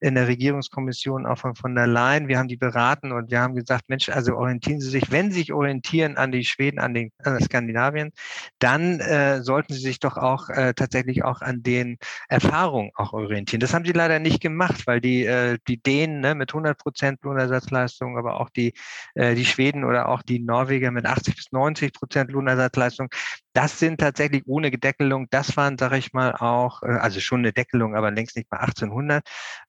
in 0.00 0.16
der 0.16 0.26
Regierungskommission 0.26 1.24
auch 1.24 1.38
von 1.38 1.54
von 1.54 1.76
der 1.76 1.86
Leyen. 1.86 2.26
Wir 2.26 2.38
haben 2.40 2.48
die 2.48 2.56
beraten 2.56 3.12
und 3.12 3.30
wir 3.30 3.40
haben 3.40 3.54
gesagt, 3.54 3.84
Mensch, 3.86 4.08
also 4.08 4.34
orientieren 4.34 4.80
Sie 4.80 4.90
sich, 4.90 5.12
wenn 5.12 5.30
Sie 5.30 5.38
sich 5.38 5.52
orientieren 5.52 6.16
an 6.16 6.32
die 6.32 6.44
Schweden, 6.44 6.80
an 6.80 6.92
den 6.92 7.12
an 7.22 7.40
Skandinavien, 7.40 8.10
dann 8.58 8.98
äh, 8.98 9.44
sollten 9.44 9.74
Sie 9.74 9.80
sich 9.80 10.00
doch 10.00 10.16
auch 10.16 10.48
äh, 10.48 10.74
tatsächlich 10.74 11.22
auch 11.22 11.40
an 11.40 11.62
den 11.62 11.98
Erfahrungen 12.28 12.90
auch 12.96 13.12
orientieren. 13.12 13.59
Das 13.60 13.74
haben 13.74 13.84
sie 13.84 13.92
leider 13.92 14.18
nicht 14.18 14.40
gemacht, 14.40 14.86
weil 14.86 15.00
die, 15.00 15.24
äh, 15.24 15.58
die 15.68 15.82
Dänen 15.82 16.20
ne, 16.20 16.34
mit 16.34 16.50
100 16.50 16.78
Prozent 16.78 17.22
Lohnersatzleistung, 17.22 18.18
aber 18.18 18.40
auch 18.40 18.50
die, 18.50 18.74
äh, 19.14 19.34
die 19.34 19.44
Schweden 19.44 19.84
oder 19.84 20.08
auch 20.08 20.22
die 20.22 20.40
Norweger 20.40 20.90
mit 20.90 21.06
80 21.06 21.36
bis 21.36 21.52
90 21.52 21.92
Prozent 21.92 22.30
Lohnersatzleistung, 22.30 23.08
das 23.52 23.78
sind 23.78 23.98
tatsächlich 24.00 24.44
ohne 24.46 24.70
Gedeckelung, 24.70 25.26
das 25.30 25.56
waren, 25.56 25.76
sage 25.76 25.98
ich 25.98 26.12
mal, 26.12 26.34
auch, 26.34 26.82
äh, 26.82 26.86
also 26.86 27.20
schon 27.20 27.40
eine 27.40 27.52
Deckelung, 27.52 27.96
aber 27.96 28.10
längst 28.10 28.36
nicht 28.36 28.48
bei 28.48 28.58
1800. 28.58 29.24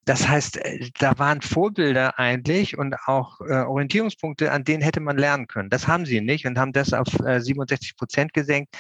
Das 0.06 0.28
heißt, 0.28 0.58
äh, 0.58 0.90
da 1.00 1.18
waren 1.18 1.42
Vorbilder 1.42 2.20
eigentlich 2.20 2.78
und 2.78 2.96
auch 3.08 3.42
äh, 3.42 3.62
Orientierungspunkte, 3.64 4.52
an 4.52 4.64
denen 4.64 4.84
hätte 4.84 5.00
man 5.00 5.18
lernen 5.18 5.48
können. 5.48 5.70
Das 5.70 5.88
haben 5.88 6.06
sie 6.06 6.22
nicht 6.22 6.46
und 6.46 6.58
haben 6.60 6.74
das 6.74 6.94
auf 6.94 7.08
äh, 7.26 7.40
67 7.40 7.96
Prozent 7.98 8.34
gesenkt. 8.34 8.76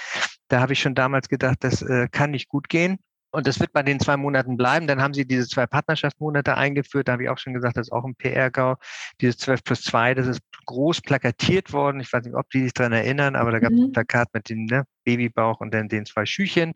Da 0.47 0.59
habe 0.59 0.73
ich 0.73 0.79
schon 0.79 0.95
damals 0.95 1.29
gedacht, 1.29 1.57
das 1.61 1.81
äh, 1.81 2.07
kann 2.11 2.31
nicht 2.31 2.49
gut 2.49 2.69
gehen. 2.69 2.99
Und 3.31 3.47
das 3.47 3.59
wird 3.59 3.73
bei 3.73 3.83
den 3.83 3.99
zwei 3.99 4.17
Monaten 4.17 4.57
bleiben. 4.57 4.87
Dann 4.87 5.01
haben 5.01 5.13
sie 5.13 5.25
diese 5.25 5.47
zwei 5.47 5.65
Partnerschaftsmonate 5.65 6.55
eingeführt. 6.55 7.07
Da 7.07 7.13
habe 7.13 7.23
ich 7.23 7.29
auch 7.29 7.37
schon 7.37 7.53
gesagt, 7.53 7.77
das 7.77 7.87
ist 7.87 7.91
auch 7.91 8.03
ein 8.03 8.15
PR-GAU. 8.15 8.75
Dieses 9.21 9.37
12 9.37 9.63
plus 9.63 9.81
2, 9.83 10.15
das 10.15 10.27
ist 10.27 10.41
groß 10.65 11.01
plakatiert 11.01 11.73
worden. 11.73 12.01
Ich 12.01 12.11
weiß 12.11 12.25
nicht, 12.25 12.35
ob 12.35 12.49
die 12.49 12.63
sich 12.63 12.73
daran 12.73 12.93
erinnern, 12.93 13.35
aber 13.35 13.51
da 13.51 13.59
gab 13.59 13.71
es 13.71 13.79
mhm. 13.79 13.85
ein 13.85 13.91
Plakat 13.91 14.29
mit 14.33 14.49
dem 14.49 14.65
ne, 14.65 14.85
Babybauch 15.03 15.59
und 15.59 15.73
dann 15.73 15.87
den 15.87 16.05
zwei 16.05 16.25
Schüchen. 16.25 16.73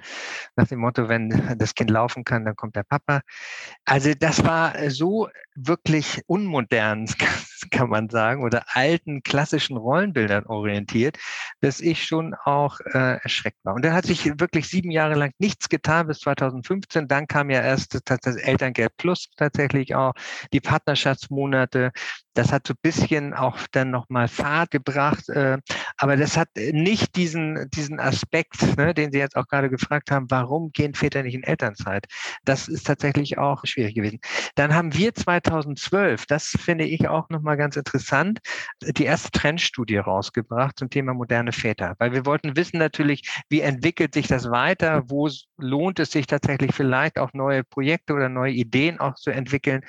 Nach 0.55 0.67
dem 0.67 0.79
Motto, 0.79 1.09
wenn 1.09 1.29
das 1.57 1.75
Kind 1.75 1.89
laufen 1.89 2.23
kann, 2.23 2.45
dann 2.45 2.55
kommt 2.55 2.75
der 2.75 2.83
Papa. 2.83 3.21
Also 3.85 4.13
das 4.17 4.43
war 4.43 4.73
so 4.89 5.29
wirklich 5.55 6.21
unmodern, 6.27 7.07
kann 7.71 7.89
man 7.89 8.09
sagen, 8.09 8.43
oder 8.43 8.65
alten 8.73 9.23
klassischen 9.23 9.77
Rollenbildern 9.77 10.45
orientiert, 10.45 11.17
dass 11.61 11.79
ich 11.79 12.03
schon 12.05 12.33
auch 12.45 12.79
äh, 12.93 13.17
erschreckt 13.21 13.59
war. 13.63 13.73
Und 13.75 13.85
dann 13.85 13.93
hat 13.93 14.05
sich 14.05 14.25
wirklich 14.39 14.67
sieben 14.69 14.91
Jahre 14.91 15.15
lang 15.15 15.31
nichts 15.39 15.69
getan 15.69 16.07
bis 16.07 16.19
2015. 16.19 17.07
Dann 17.07 17.27
kam 17.27 17.49
ja 17.49 17.61
erst 17.61 17.99
das 18.05 18.35
Elterngeld 18.35 18.95
Plus 18.97 19.29
tatsächlich 19.37 19.95
auch, 19.95 20.13
die 20.53 20.61
Partnerschaftsmonate. 20.61 21.91
Das 22.33 22.51
hat 22.51 22.67
so 22.67 22.73
ein 22.73 22.79
bisschen 22.81 23.33
auch 23.33 23.57
dann 23.71 23.91
nochmal 23.91 24.27
Fahrt 24.27 24.71
gebracht, 24.71 25.29
äh, 25.29 25.57
aber 25.97 26.17
das 26.17 26.35
hat 26.35 26.49
nicht 26.55 27.15
diesen, 27.15 27.69
diesen 27.69 27.99
Aspekt, 27.99 28.77
ne, 28.77 28.93
den 28.93 29.11
Sie 29.11 29.19
jetzt 29.19 29.37
auch 29.37 29.47
gerade 29.47 29.69
gefragt 29.69 30.11
haben, 30.11 30.25
warum 30.29 30.71
gehen 30.71 30.93
Väter 30.93 31.23
nicht 31.23 31.35
in 31.35 31.43
Elternzeit? 31.43 32.05
Das 32.43 32.67
ist 32.67 32.85
tatsächlich 32.85 33.37
auch 33.37 33.65
schwierig 33.65 33.95
gewesen. 33.95 34.19
Dann 34.55 34.73
haben 34.75 34.93
wir 34.93 35.15
2012, 35.15 36.25
das 36.25 36.55
finde 36.59 36.85
ich 36.85 37.07
auch 37.07 37.29
nochmal 37.29 37.44
ganz 37.53 37.75
interessant, 37.75 38.39
die 38.81 39.05
erste 39.05 39.29
Trendstudie 39.31 39.97
rausgebracht 39.97 40.79
zum 40.79 40.89
Thema 40.89 41.13
moderne 41.13 41.51
Väter, 41.51 41.95
weil 41.99 42.11
wir 42.13 42.25
wollten 42.25 42.55
wissen 42.55 42.77
natürlich, 42.77 43.29
wie 43.49 43.61
entwickelt 43.61 44.13
sich 44.15 44.27
das 44.27 44.49
weiter, 44.49 45.03
wo 45.07 45.29
lohnt 45.57 45.99
es 45.99 46.11
sich 46.11 46.27
tatsächlich 46.27 46.73
vielleicht 46.73 47.17
auch 47.17 47.33
neue 47.33 47.63
Projekte 47.63 48.13
oder 48.13 48.29
neue 48.29 48.51
Ideen 48.51 48.99
auch 48.99 49.15
zu 49.15 49.31
entwickeln. 49.31 49.81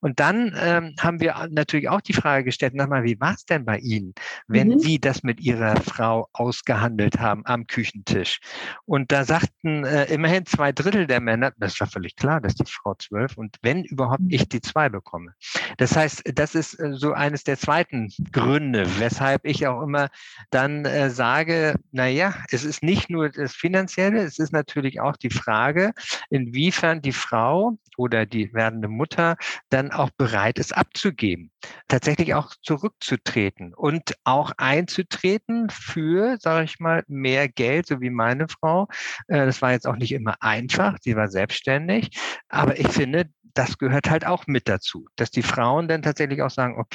Und 0.00 0.20
dann 0.20 0.54
ähm, 0.58 0.94
haben 1.00 1.20
wir 1.20 1.48
natürlich 1.50 1.88
auch 1.88 2.00
die 2.00 2.12
Frage 2.12 2.44
gestellt, 2.44 2.74
nochmal, 2.74 3.04
wie 3.04 3.20
war 3.20 3.34
es 3.34 3.44
denn 3.44 3.64
bei 3.64 3.78
Ihnen, 3.78 4.14
wenn 4.48 4.68
mhm. 4.68 4.78
Sie 4.78 4.98
das 4.98 5.22
mit 5.22 5.40
Ihrer 5.40 5.76
Frau 5.76 6.28
ausgehandelt 6.32 7.18
haben 7.18 7.42
am 7.46 7.66
Küchentisch? 7.66 8.40
Und 8.84 9.12
da 9.12 9.24
sagten 9.24 9.84
äh, 9.84 10.04
immerhin 10.06 10.46
zwei 10.46 10.72
Drittel 10.72 11.06
der 11.06 11.20
Männer, 11.20 11.52
das 11.56 11.78
war 11.80 11.86
völlig 11.86 12.16
klar, 12.16 12.40
dass 12.40 12.54
die 12.54 12.64
Frau 12.66 12.94
zwölf 12.94 13.36
und 13.36 13.56
wenn 13.62 13.84
überhaupt 13.84 14.22
mhm. 14.22 14.30
ich 14.30 14.48
die 14.48 14.60
zwei 14.60 14.88
bekomme. 14.88 15.34
Das 15.78 15.96
heißt, 15.96 16.22
das 16.34 16.54
ist 16.54 16.74
äh, 16.74 16.94
so 17.04 17.12
eines 17.12 17.44
der 17.44 17.58
zweiten 17.58 18.10
Gründe, 18.32 18.86
weshalb 18.98 19.44
ich 19.44 19.66
auch 19.66 19.82
immer 19.82 20.08
dann 20.48 20.86
äh, 20.86 21.10
sage, 21.10 21.74
na 21.92 22.06
ja, 22.06 22.32
es 22.50 22.64
ist 22.64 22.82
nicht 22.82 23.10
nur 23.10 23.28
das 23.28 23.54
Finanzielle, 23.54 24.22
es 24.22 24.38
ist 24.38 24.54
natürlich 24.54 25.02
auch 25.02 25.18
die 25.18 25.28
Frage, 25.28 25.92
inwiefern 26.30 27.02
die 27.02 27.12
Frau 27.12 27.76
oder 27.98 28.24
die 28.24 28.54
werdende 28.54 28.88
Mutter 28.88 29.36
dann 29.68 29.92
auch 29.92 30.08
bereit 30.16 30.58
ist 30.58 30.74
abzugeben, 30.74 31.50
tatsächlich 31.88 32.32
auch 32.32 32.54
zurückzutreten 32.62 33.74
und 33.74 34.14
auch 34.24 34.52
einzutreten 34.56 35.68
für, 35.68 36.38
sage 36.40 36.64
ich 36.64 36.80
mal, 36.80 37.04
mehr 37.06 37.50
Geld, 37.50 37.86
so 37.86 38.00
wie 38.00 38.08
meine 38.08 38.48
Frau. 38.48 38.88
Äh, 39.28 39.44
das 39.44 39.60
war 39.60 39.72
jetzt 39.72 39.86
auch 39.86 39.96
nicht 39.96 40.12
immer 40.12 40.36
einfach, 40.40 40.96
sie 41.02 41.16
war 41.16 41.28
selbstständig, 41.28 42.18
aber 42.48 42.78
ich 42.78 42.88
finde, 42.88 43.28
das 43.54 43.78
gehört 43.78 44.10
halt 44.10 44.26
auch 44.26 44.46
mit 44.46 44.68
dazu, 44.68 45.06
dass 45.16 45.30
die 45.30 45.42
Frauen 45.42 45.86
dann 45.88 46.02
tatsächlich 46.02 46.42
auch 46.42 46.50
sagen, 46.50 46.78
okay, 46.78 46.93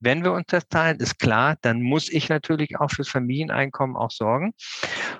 wenn 0.00 0.24
wir 0.24 0.32
uns 0.32 0.46
das 0.48 0.68
teilen, 0.68 0.98
ist 0.98 1.18
klar, 1.18 1.56
dann 1.62 1.82
muss 1.82 2.10
ich 2.10 2.28
natürlich 2.28 2.78
auch 2.78 2.90
fürs 2.90 3.08
Familieneinkommen 3.08 3.96
auch 3.96 4.10
sorgen. 4.10 4.52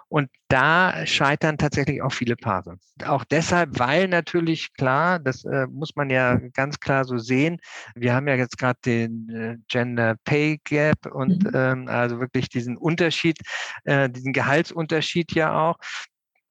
Und 0.08 0.28
da 0.48 1.06
scheitern 1.06 1.58
tatsächlich 1.58 2.02
auch 2.02 2.12
viele 2.12 2.36
Paare. 2.36 2.76
Auch 3.04 3.24
deshalb, 3.24 3.78
weil 3.78 4.08
natürlich 4.08 4.72
klar, 4.74 5.18
das 5.18 5.44
äh, 5.44 5.66
muss 5.66 5.96
man 5.96 6.10
ja 6.10 6.36
ganz 6.52 6.78
klar 6.78 7.04
so 7.04 7.18
sehen. 7.18 7.58
Wir 7.94 8.14
haben 8.14 8.28
ja 8.28 8.36
jetzt 8.36 8.58
gerade 8.58 8.78
den 8.84 9.28
äh, 9.30 9.56
Gender 9.68 10.16
Pay 10.24 10.60
Gap 10.64 11.06
und 11.06 11.44
mhm. 11.44 11.50
ähm, 11.54 11.88
also 11.88 12.20
wirklich 12.20 12.48
diesen 12.48 12.76
Unterschied, 12.76 13.38
äh, 13.84 14.08
diesen 14.08 14.32
Gehaltsunterschied 14.32 15.32
ja 15.32 15.58
auch. 15.58 15.78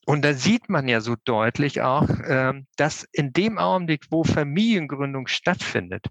Und 0.06 0.26
da 0.26 0.34
sieht 0.34 0.70
man 0.70 0.88
ja 0.88 1.00
so 1.00 1.16
deutlich 1.24 1.82
auch, 1.82 2.10
ähm, 2.26 2.68
dass 2.76 3.08
in 3.14 3.32
dem 3.32 3.58
Augenblick, 3.58 4.06
wo 4.10 4.24
Familiengründung 4.24 5.28
stattfindet, 5.28 6.08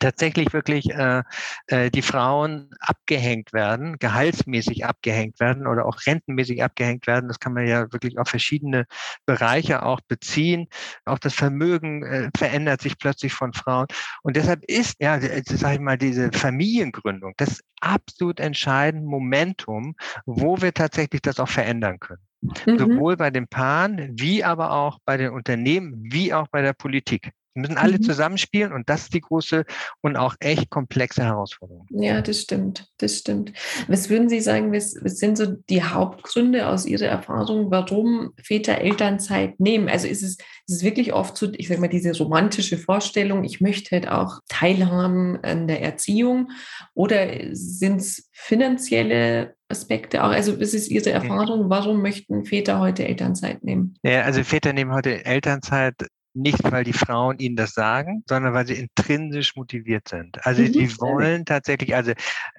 tatsächlich 0.00 0.52
wirklich 0.52 0.90
äh, 0.90 1.22
äh, 1.66 1.90
die 1.90 2.02
Frauen 2.02 2.70
abgehängt 2.80 3.52
werden, 3.52 3.98
gehaltsmäßig 3.98 4.84
abgehängt 4.84 5.40
werden 5.40 5.66
oder 5.66 5.86
auch 5.86 5.98
rentenmäßig 6.06 6.62
abgehängt 6.62 7.06
werden. 7.06 7.28
Das 7.28 7.38
kann 7.38 7.54
man 7.54 7.66
ja 7.66 7.92
wirklich 7.92 8.18
auf 8.18 8.28
verschiedene 8.28 8.86
Bereiche 9.26 9.82
auch 9.84 10.00
beziehen. 10.06 10.68
Auch 11.04 11.18
das 11.18 11.34
Vermögen 11.34 12.04
äh, 12.04 12.30
verändert 12.36 12.82
sich 12.82 12.98
plötzlich 12.98 13.32
von 13.32 13.52
Frauen. 13.52 13.86
Und 14.22 14.36
deshalb 14.36 14.64
ist, 14.64 14.96
ja, 15.00 15.20
sag 15.20 15.74
ich 15.74 15.80
mal, 15.80 15.98
diese 15.98 16.30
Familiengründung 16.32 17.34
das 17.36 17.60
absolut 17.80 18.40
entscheidende 18.40 19.06
Momentum, 19.06 19.94
wo 20.26 20.60
wir 20.60 20.72
tatsächlich 20.72 21.22
das 21.22 21.38
auch 21.38 21.48
verändern 21.48 22.00
können. 22.00 22.22
Mhm. 22.40 22.78
Sowohl 22.78 23.16
bei 23.16 23.30
den 23.30 23.48
Paaren, 23.48 24.12
wie 24.18 24.44
aber 24.44 24.72
auch 24.72 24.98
bei 25.04 25.16
den 25.16 25.30
Unternehmen, 25.30 25.94
wie 26.10 26.34
auch 26.34 26.48
bei 26.48 26.62
der 26.62 26.72
Politik. 26.72 27.30
Die 27.54 27.60
müssen 27.60 27.76
alle 27.76 27.98
mhm. 27.98 28.02
zusammenspielen 28.02 28.72
und 28.72 28.88
das 28.88 29.02
ist 29.02 29.14
die 29.14 29.20
große 29.20 29.64
und 30.00 30.16
auch 30.16 30.34
echt 30.40 30.70
komplexe 30.70 31.22
Herausforderung. 31.22 31.86
Ja, 31.90 32.20
das 32.20 32.42
stimmt, 32.42 32.88
das 32.98 33.18
stimmt. 33.18 33.52
Was 33.86 34.10
würden 34.10 34.28
Sie 34.28 34.40
sagen, 34.40 34.72
was, 34.72 34.96
was 35.02 35.18
sind 35.18 35.38
so 35.38 35.46
die 35.46 35.84
Hauptgründe 35.84 36.66
aus 36.66 36.84
Ihrer 36.84 37.06
Erfahrung, 37.06 37.70
warum 37.70 38.32
Väter 38.42 38.78
Elternzeit 38.78 39.60
nehmen? 39.60 39.88
Also 39.88 40.08
ist 40.08 40.22
es, 40.22 40.36
ist 40.66 40.76
es 40.76 40.82
wirklich 40.82 41.12
oft 41.12 41.36
so, 41.36 41.52
ich 41.52 41.68
sage 41.68 41.80
mal, 41.80 41.88
diese 41.88 42.16
romantische 42.18 42.76
Vorstellung, 42.76 43.44
ich 43.44 43.60
möchte 43.60 43.92
halt 43.92 44.08
auch 44.08 44.40
teilhaben 44.48 45.38
an 45.44 45.68
der 45.68 45.80
Erziehung 45.80 46.50
oder 46.94 47.28
sind 47.52 48.00
es 48.00 48.30
finanzielle 48.32 49.54
Aspekte 49.68 50.24
auch? 50.24 50.30
Also, 50.30 50.60
was 50.60 50.74
ist 50.74 50.90
Ihre 50.90 51.10
Erfahrung? 51.10 51.70
Warum 51.70 52.02
möchten 52.02 52.44
Väter 52.44 52.80
heute 52.80 53.06
Elternzeit 53.06 53.64
nehmen? 53.64 53.96
Ja, 54.02 54.22
also 54.22 54.44
Väter 54.44 54.72
nehmen 54.72 54.92
heute 54.92 55.24
Elternzeit 55.24 55.94
nicht, 56.34 56.58
weil 56.70 56.84
die 56.84 56.92
Frauen 56.92 57.38
ihnen 57.38 57.56
das 57.56 57.72
sagen, 57.72 58.24
sondern 58.28 58.54
weil 58.54 58.66
sie 58.66 58.74
intrinsisch 58.74 59.56
motiviert 59.56 60.08
sind. 60.08 60.44
Also 60.44 60.62
mhm. 60.62 60.72
die 60.72 61.00
wollen 61.00 61.44
tatsächlich, 61.44 61.94
also 61.94 62.12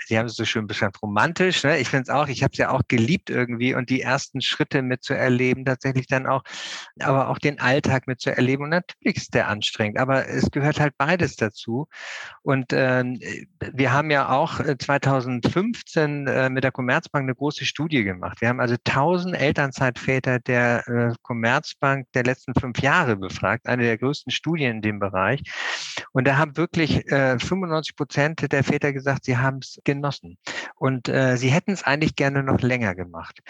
sie 0.05 0.17
haben 0.17 0.27
es 0.27 0.35
so 0.35 0.45
schön 0.45 0.67
beschrieben, 0.67 0.91
romantisch. 1.01 1.63
Ne? 1.63 1.79
Ich 1.79 1.89
finde 1.89 2.03
es 2.03 2.09
auch, 2.09 2.27
ich 2.27 2.43
habe 2.43 2.51
es 2.53 2.57
ja 2.57 2.69
auch 2.69 2.83
geliebt 2.87 3.29
irgendwie 3.29 3.73
und 3.73 3.89
die 3.89 4.01
ersten 4.01 4.41
Schritte 4.41 4.81
mitzuerleben, 4.81 5.65
tatsächlich 5.65 6.07
dann 6.07 6.27
auch, 6.27 6.43
aber 6.99 7.29
auch 7.29 7.39
den 7.39 7.59
Alltag 7.59 8.07
mitzuerleben. 8.07 8.63
Und 8.63 8.69
natürlich 8.69 9.17
ist 9.17 9.33
der 9.33 9.49
anstrengend, 9.49 9.97
aber 9.97 10.27
es 10.27 10.49
gehört 10.51 10.79
halt 10.79 10.93
beides 10.97 11.35
dazu. 11.35 11.87
Und 12.43 12.67
ähm, 12.71 13.19
wir 13.73 13.91
haben 13.91 14.11
ja 14.11 14.29
auch 14.29 14.61
2015 14.63 16.27
äh, 16.27 16.45
äh, 16.45 16.49
mit 16.49 16.63
der 16.63 16.71
Commerzbank 16.71 17.23
eine 17.23 17.35
große 17.35 17.65
Studie 17.65 18.03
gemacht. 18.03 18.41
Wir 18.41 18.49
haben 18.49 18.59
also 18.59 18.75
1000 18.75 19.35
Elternzeitväter 19.35 20.39
der 20.39 20.87
äh, 20.87 21.13
Commerzbank 21.21 22.07
der 22.13 22.23
letzten 22.23 22.53
fünf 22.59 22.79
Jahre 22.79 23.15
befragt 23.15 23.64
eine 23.67 23.83
der 23.83 23.97
größten 23.97 24.31
Studien 24.31 24.77
in 24.77 24.81
dem 24.81 24.99
Bereich. 24.99 25.41
Und 26.11 26.27
da 26.27 26.37
haben 26.37 26.57
wirklich 26.57 27.05
äh, 27.11 27.39
95 27.39 27.95
Prozent 27.95 28.51
der 28.51 28.63
Väter 28.63 28.93
gesagt, 28.93 29.25
sie 29.25 29.37
haben 29.37 29.59
es 29.61 29.79
genossen. 29.83 30.37
Und 30.75 31.09
äh, 31.09 31.37
sie 31.37 31.49
hätten 31.49 31.71
es 31.71 31.83
eigentlich 31.83 32.15
gerne 32.15 32.43
noch 32.43 32.61
länger 32.61 32.95
gemacht. 32.95 33.41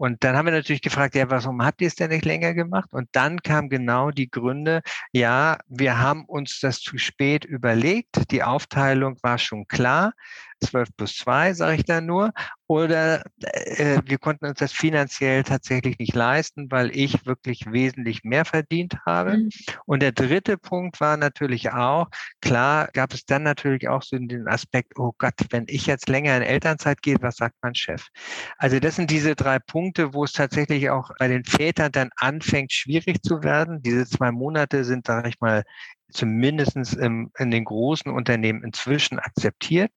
Und 0.00 0.24
dann 0.24 0.34
haben 0.34 0.46
wir 0.46 0.52
natürlich 0.52 0.80
gefragt, 0.80 1.14
ja, 1.14 1.28
warum 1.28 1.62
habt 1.62 1.82
ihr 1.82 1.86
es 1.86 1.94
denn 1.94 2.08
nicht 2.08 2.24
länger 2.24 2.54
gemacht? 2.54 2.88
Und 2.94 3.10
dann 3.12 3.42
kamen 3.42 3.68
genau 3.68 4.10
die 4.10 4.30
Gründe, 4.30 4.80
ja, 5.12 5.58
wir 5.68 5.98
haben 5.98 6.24
uns 6.24 6.58
das 6.58 6.80
zu 6.80 6.96
spät 6.96 7.44
überlegt, 7.44 8.30
die 8.30 8.42
Aufteilung 8.42 9.18
war 9.20 9.36
schon 9.36 9.68
klar. 9.68 10.14
12 10.62 10.96
plus 10.96 11.16
2, 11.16 11.54
sage 11.54 11.76
ich 11.76 11.84
dann 11.84 12.06
nur. 12.06 12.32
Oder 12.66 13.24
äh, 13.40 14.00
wir 14.04 14.18
konnten 14.18 14.46
uns 14.46 14.58
das 14.58 14.72
finanziell 14.72 15.42
tatsächlich 15.42 15.98
nicht 15.98 16.14
leisten, 16.14 16.70
weil 16.70 16.96
ich 16.96 17.26
wirklich 17.26 17.64
wesentlich 17.66 18.22
mehr 18.22 18.44
verdient 18.44 18.94
habe. 19.04 19.38
Mhm. 19.38 19.50
Und 19.86 20.02
der 20.02 20.12
dritte 20.12 20.56
Punkt 20.56 21.00
war 21.00 21.16
natürlich 21.16 21.72
auch, 21.72 22.08
klar 22.40 22.88
gab 22.92 23.12
es 23.12 23.24
dann 23.24 23.42
natürlich 23.42 23.88
auch 23.88 24.02
so 24.02 24.16
den 24.16 24.46
Aspekt, 24.46 24.98
oh 24.98 25.12
Gott, 25.18 25.34
wenn 25.50 25.64
ich 25.66 25.86
jetzt 25.86 26.08
länger 26.08 26.36
in 26.36 26.42
Elternzeit 26.42 27.02
gehe, 27.02 27.16
was 27.20 27.36
sagt 27.36 27.56
mein 27.62 27.74
Chef? 27.74 28.06
Also 28.58 28.78
das 28.78 28.96
sind 28.96 29.10
diese 29.10 29.34
drei 29.34 29.58
Punkte, 29.58 29.89
wo 29.98 30.24
es 30.24 30.32
tatsächlich 30.32 30.90
auch 30.90 31.10
bei 31.18 31.28
den 31.28 31.44
Vätern 31.44 31.92
dann 31.92 32.10
anfängt, 32.16 32.72
schwierig 32.72 33.22
zu 33.22 33.42
werden. 33.42 33.82
Diese 33.82 34.06
zwei 34.06 34.30
Monate 34.30 34.84
sind, 34.84 35.06
sage 35.06 35.28
ich 35.28 35.40
mal, 35.40 35.64
zumindest 36.10 36.76
in 36.76 37.30
den 37.38 37.64
großen 37.64 38.10
Unternehmen 38.10 38.64
inzwischen 38.64 39.18
akzeptiert. 39.18 39.92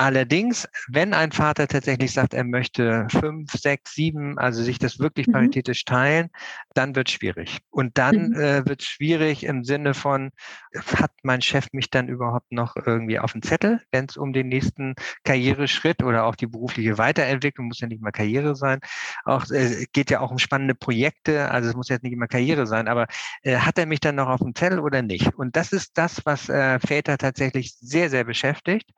Allerdings, 0.00 0.66
wenn 0.88 1.12
ein 1.12 1.30
Vater 1.30 1.68
tatsächlich 1.68 2.14
sagt, 2.14 2.32
er 2.32 2.44
möchte 2.44 3.06
fünf, 3.10 3.52
sechs, 3.52 3.94
sieben, 3.94 4.38
also 4.38 4.62
sich 4.62 4.78
das 4.78 4.98
wirklich 4.98 5.26
mhm. 5.26 5.32
paritätisch 5.32 5.84
teilen, 5.84 6.30
dann 6.72 6.96
wird 6.96 7.08
es 7.08 7.14
schwierig. 7.16 7.58
Und 7.68 7.98
dann 7.98 8.30
mhm. 8.30 8.34
äh, 8.40 8.66
wird 8.66 8.80
es 8.80 8.86
schwierig 8.86 9.44
im 9.44 9.62
Sinne 9.62 9.92
von, 9.92 10.30
hat 10.74 11.10
mein 11.22 11.42
Chef 11.42 11.66
mich 11.72 11.90
dann 11.90 12.08
überhaupt 12.08 12.50
noch 12.50 12.76
irgendwie 12.76 13.18
auf 13.18 13.32
dem 13.32 13.42
Zettel, 13.42 13.82
wenn 13.92 14.06
es 14.06 14.16
um 14.16 14.32
den 14.32 14.48
nächsten 14.48 14.94
Karriereschritt 15.24 16.02
oder 16.02 16.24
auch 16.24 16.34
die 16.34 16.46
berufliche 16.46 16.96
Weiterentwicklung, 16.96 17.66
muss 17.66 17.80
ja 17.80 17.86
nicht 17.86 18.00
mal 18.00 18.10
Karriere 18.10 18.56
sein, 18.56 18.80
auch 19.26 19.50
äh, 19.50 19.84
geht 19.92 20.10
ja 20.10 20.20
auch 20.20 20.30
um 20.30 20.38
spannende 20.38 20.74
Projekte, 20.74 21.50
also 21.50 21.68
es 21.68 21.76
muss 21.76 21.90
jetzt 21.90 22.04
nicht 22.04 22.14
immer 22.14 22.26
Karriere 22.26 22.66
sein, 22.66 22.88
aber 22.88 23.06
äh, 23.42 23.58
hat 23.58 23.76
er 23.76 23.84
mich 23.84 24.00
dann 24.00 24.14
noch 24.14 24.28
auf 24.28 24.40
dem 24.40 24.54
Zettel 24.54 24.80
oder 24.80 25.02
nicht? 25.02 25.34
Und 25.34 25.56
das 25.56 25.74
ist 25.74 25.98
das, 25.98 26.24
was 26.24 26.48
äh, 26.48 26.78
Väter 26.78 27.18
tatsächlich 27.18 27.74
sehr, 27.74 28.08
sehr 28.08 28.24
beschäftigt 28.24 28.88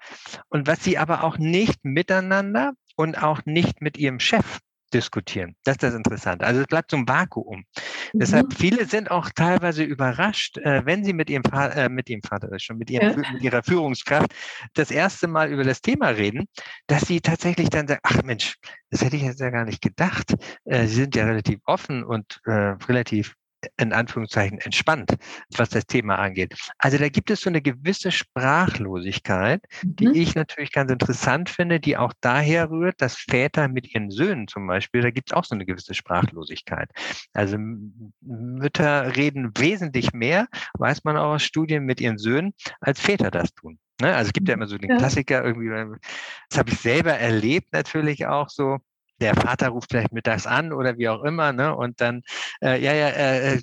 und 0.48 0.68
was 0.68 0.84
sie 0.84 0.91
aber 0.98 1.24
auch 1.24 1.38
nicht 1.38 1.84
miteinander 1.84 2.72
und 2.96 3.22
auch 3.22 3.40
nicht 3.44 3.80
mit 3.80 3.96
ihrem 3.96 4.20
Chef 4.20 4.60
diskutieren. 4.92 5.56
Das 5.64 5.74
ist 5.74 5.82
das 5.82 5.94
Interessante. 5.94 6.46
Also 6.46 6.60
es 6.60 6.66
bleibt 6.66 6.90
so 6.90 6.96
ein 6.96 7.08
Vakuum. 7.08 7.64
Mhm. 8.12 8.18
Deshalb 8.18 8.54
viele 8.54 8.86
sind 8.86 9.10
auch 9.10 9.30
teilweise 9.30 9.82
überrascht, 9.82 10.58
äh, 10.58 10.84
wenn 10.84 11.04
sie 11.04 11.12
mit 11.12 11.30
ihrem, 11.30 11.44
Vater, 11.44 11.76
äh, 11.76 11.88
mit 11.88 12.08
ihrem 12.08 12.22
Vater 12.22 12.48
schon 12.58 12.78
mit, 12.78 12.90
ihrem, 12.90 13.22
ja. 13.22 13.32
mit 13.32 13.42
ihrer 13.42 13.62
Führungskraft 13.62 14.32
das 14.74 14.90
erste 14.90 15.28
Mal 15.28 15.50
über 15.50 15.64
das 15.64 15.80
Thema 15.80 16.08
reden, 16.08 16.46
dass 16.86 17.02
sie 17.02 17.20
tatsächlich 17.20 17.70
dann 17.70 17.88
sagen, 17.88 18.00
ach 18.02 18.22
Mensch, 18.22 18.56
das 18.90 19.02
hätte 19.02 19.16
ich 19.16 19.22
jetzt 19.22 19.40
ja 19.40 19.50
gar 19.50 19.64
nicht 19.64 19.82
gedacht. 19.82 20.34
Äh, 20.64 20.86
sie 20.86 20.94
sind 20.94 21.16
ja 21.16 21.24
relativ 21.24 21.60
offen 21.64 22.04
und 22.04 22.40
äh, 22.44 22.50
relativ 22.50 23.34
in 23.76 23.92
Anführungszeichen 23.92 24.58
entspannt, 24.58 25.16
was 25.56 25.70
das 25.70 25.86
Thema 25.86 26.16
angeht. 26.18 26.54
Also 26.78 26.98
da 26.98 27.08
gibt 27.08 27.30
es 27.30 27.40
so 27.40 27.50
eine 27.50 27.62
gewisse 27.62 28.10
Sprachlosigkeit, 28.10 29.62
die 29.82 30.08
mhm. 30.08 30.14
ich 30.14 30.34
natürlich 30.34 30.72
ganz 30.72 30.90
interessant 30.90 31.50
finde, 31.50 31.80
die 31.80 31.96
auch 31.96 32.12
daher 32.20 32.70
rührt, 32.70 33.00
dass 33.00 33.16
Väter 33.16 33.68
mit 33.68 33.94
ihren 33.94 34.10
Söhnen 34.10 34.48
zum 34.48 34.66
Beispiel, 34.66 35.02
da 35.02 35.10
gibt 35.10 35.30
es 35.30 35.36
auch 35.36 35.44
so 35.44 35.54
eine 35.54 35.66
gewisse 35.66 35.94
Sprachlosigkeit. 35.94 36.90
Also 37.32 37.56
Mütter 38.20 39.16
reden 39.16 39.52
wesentlich 39.56 40.12
mehr, 40.12 40.48
weiß 40.74 41.04
man 41.04 41.16
auch 41.16 41.34
aus 41.34 41.42
Studien, 41.42 41.84
mit 41.84 42.00
ihren 42.00 42.18
Söhnen, 42.18 42.54
als 42.80 43.00
Väter 43.00 43.30
das 43.30 43.52
tun. 43.54 43.78
Ne? 44.00 44.14
Also 44.14 44.28
es 44.28 44.32
gibt 44.32 44.48
ja 44.48 44.54
immer 44.54 44.66
so 44.66 44.78
den 44.78 44.96
Klassiker 44.96 45.44
irgendwie, 45.44 45.68
das 46.48 46.58
habe 46.58 46.70
ich 46.70 46.78
selber 46.78 47.12
erlebt 47.12 47.72
natürlich 47.72 48.26
auch 48.26 48.48
so, 48.48 48.78
der 49.22 49.34
Vater 49.36 49.68
ruft 49.68 49.90
vielleicht 49.90 50.12
mittags 50.12 50.46
an 50.46 50.72
oder 50.72 50.98
wie 50.98 51.08
auch 51.08 51.22
immer, 51.22 51.52
ne? 51.52 51.74
Und 51.74 52.00
dann, 52.00 52.22
äh, 52.60 52.82
ja, 52.82 52.92
ja, 52.92 53.08
äh, 53.08 53.54
äh 53.54 53.62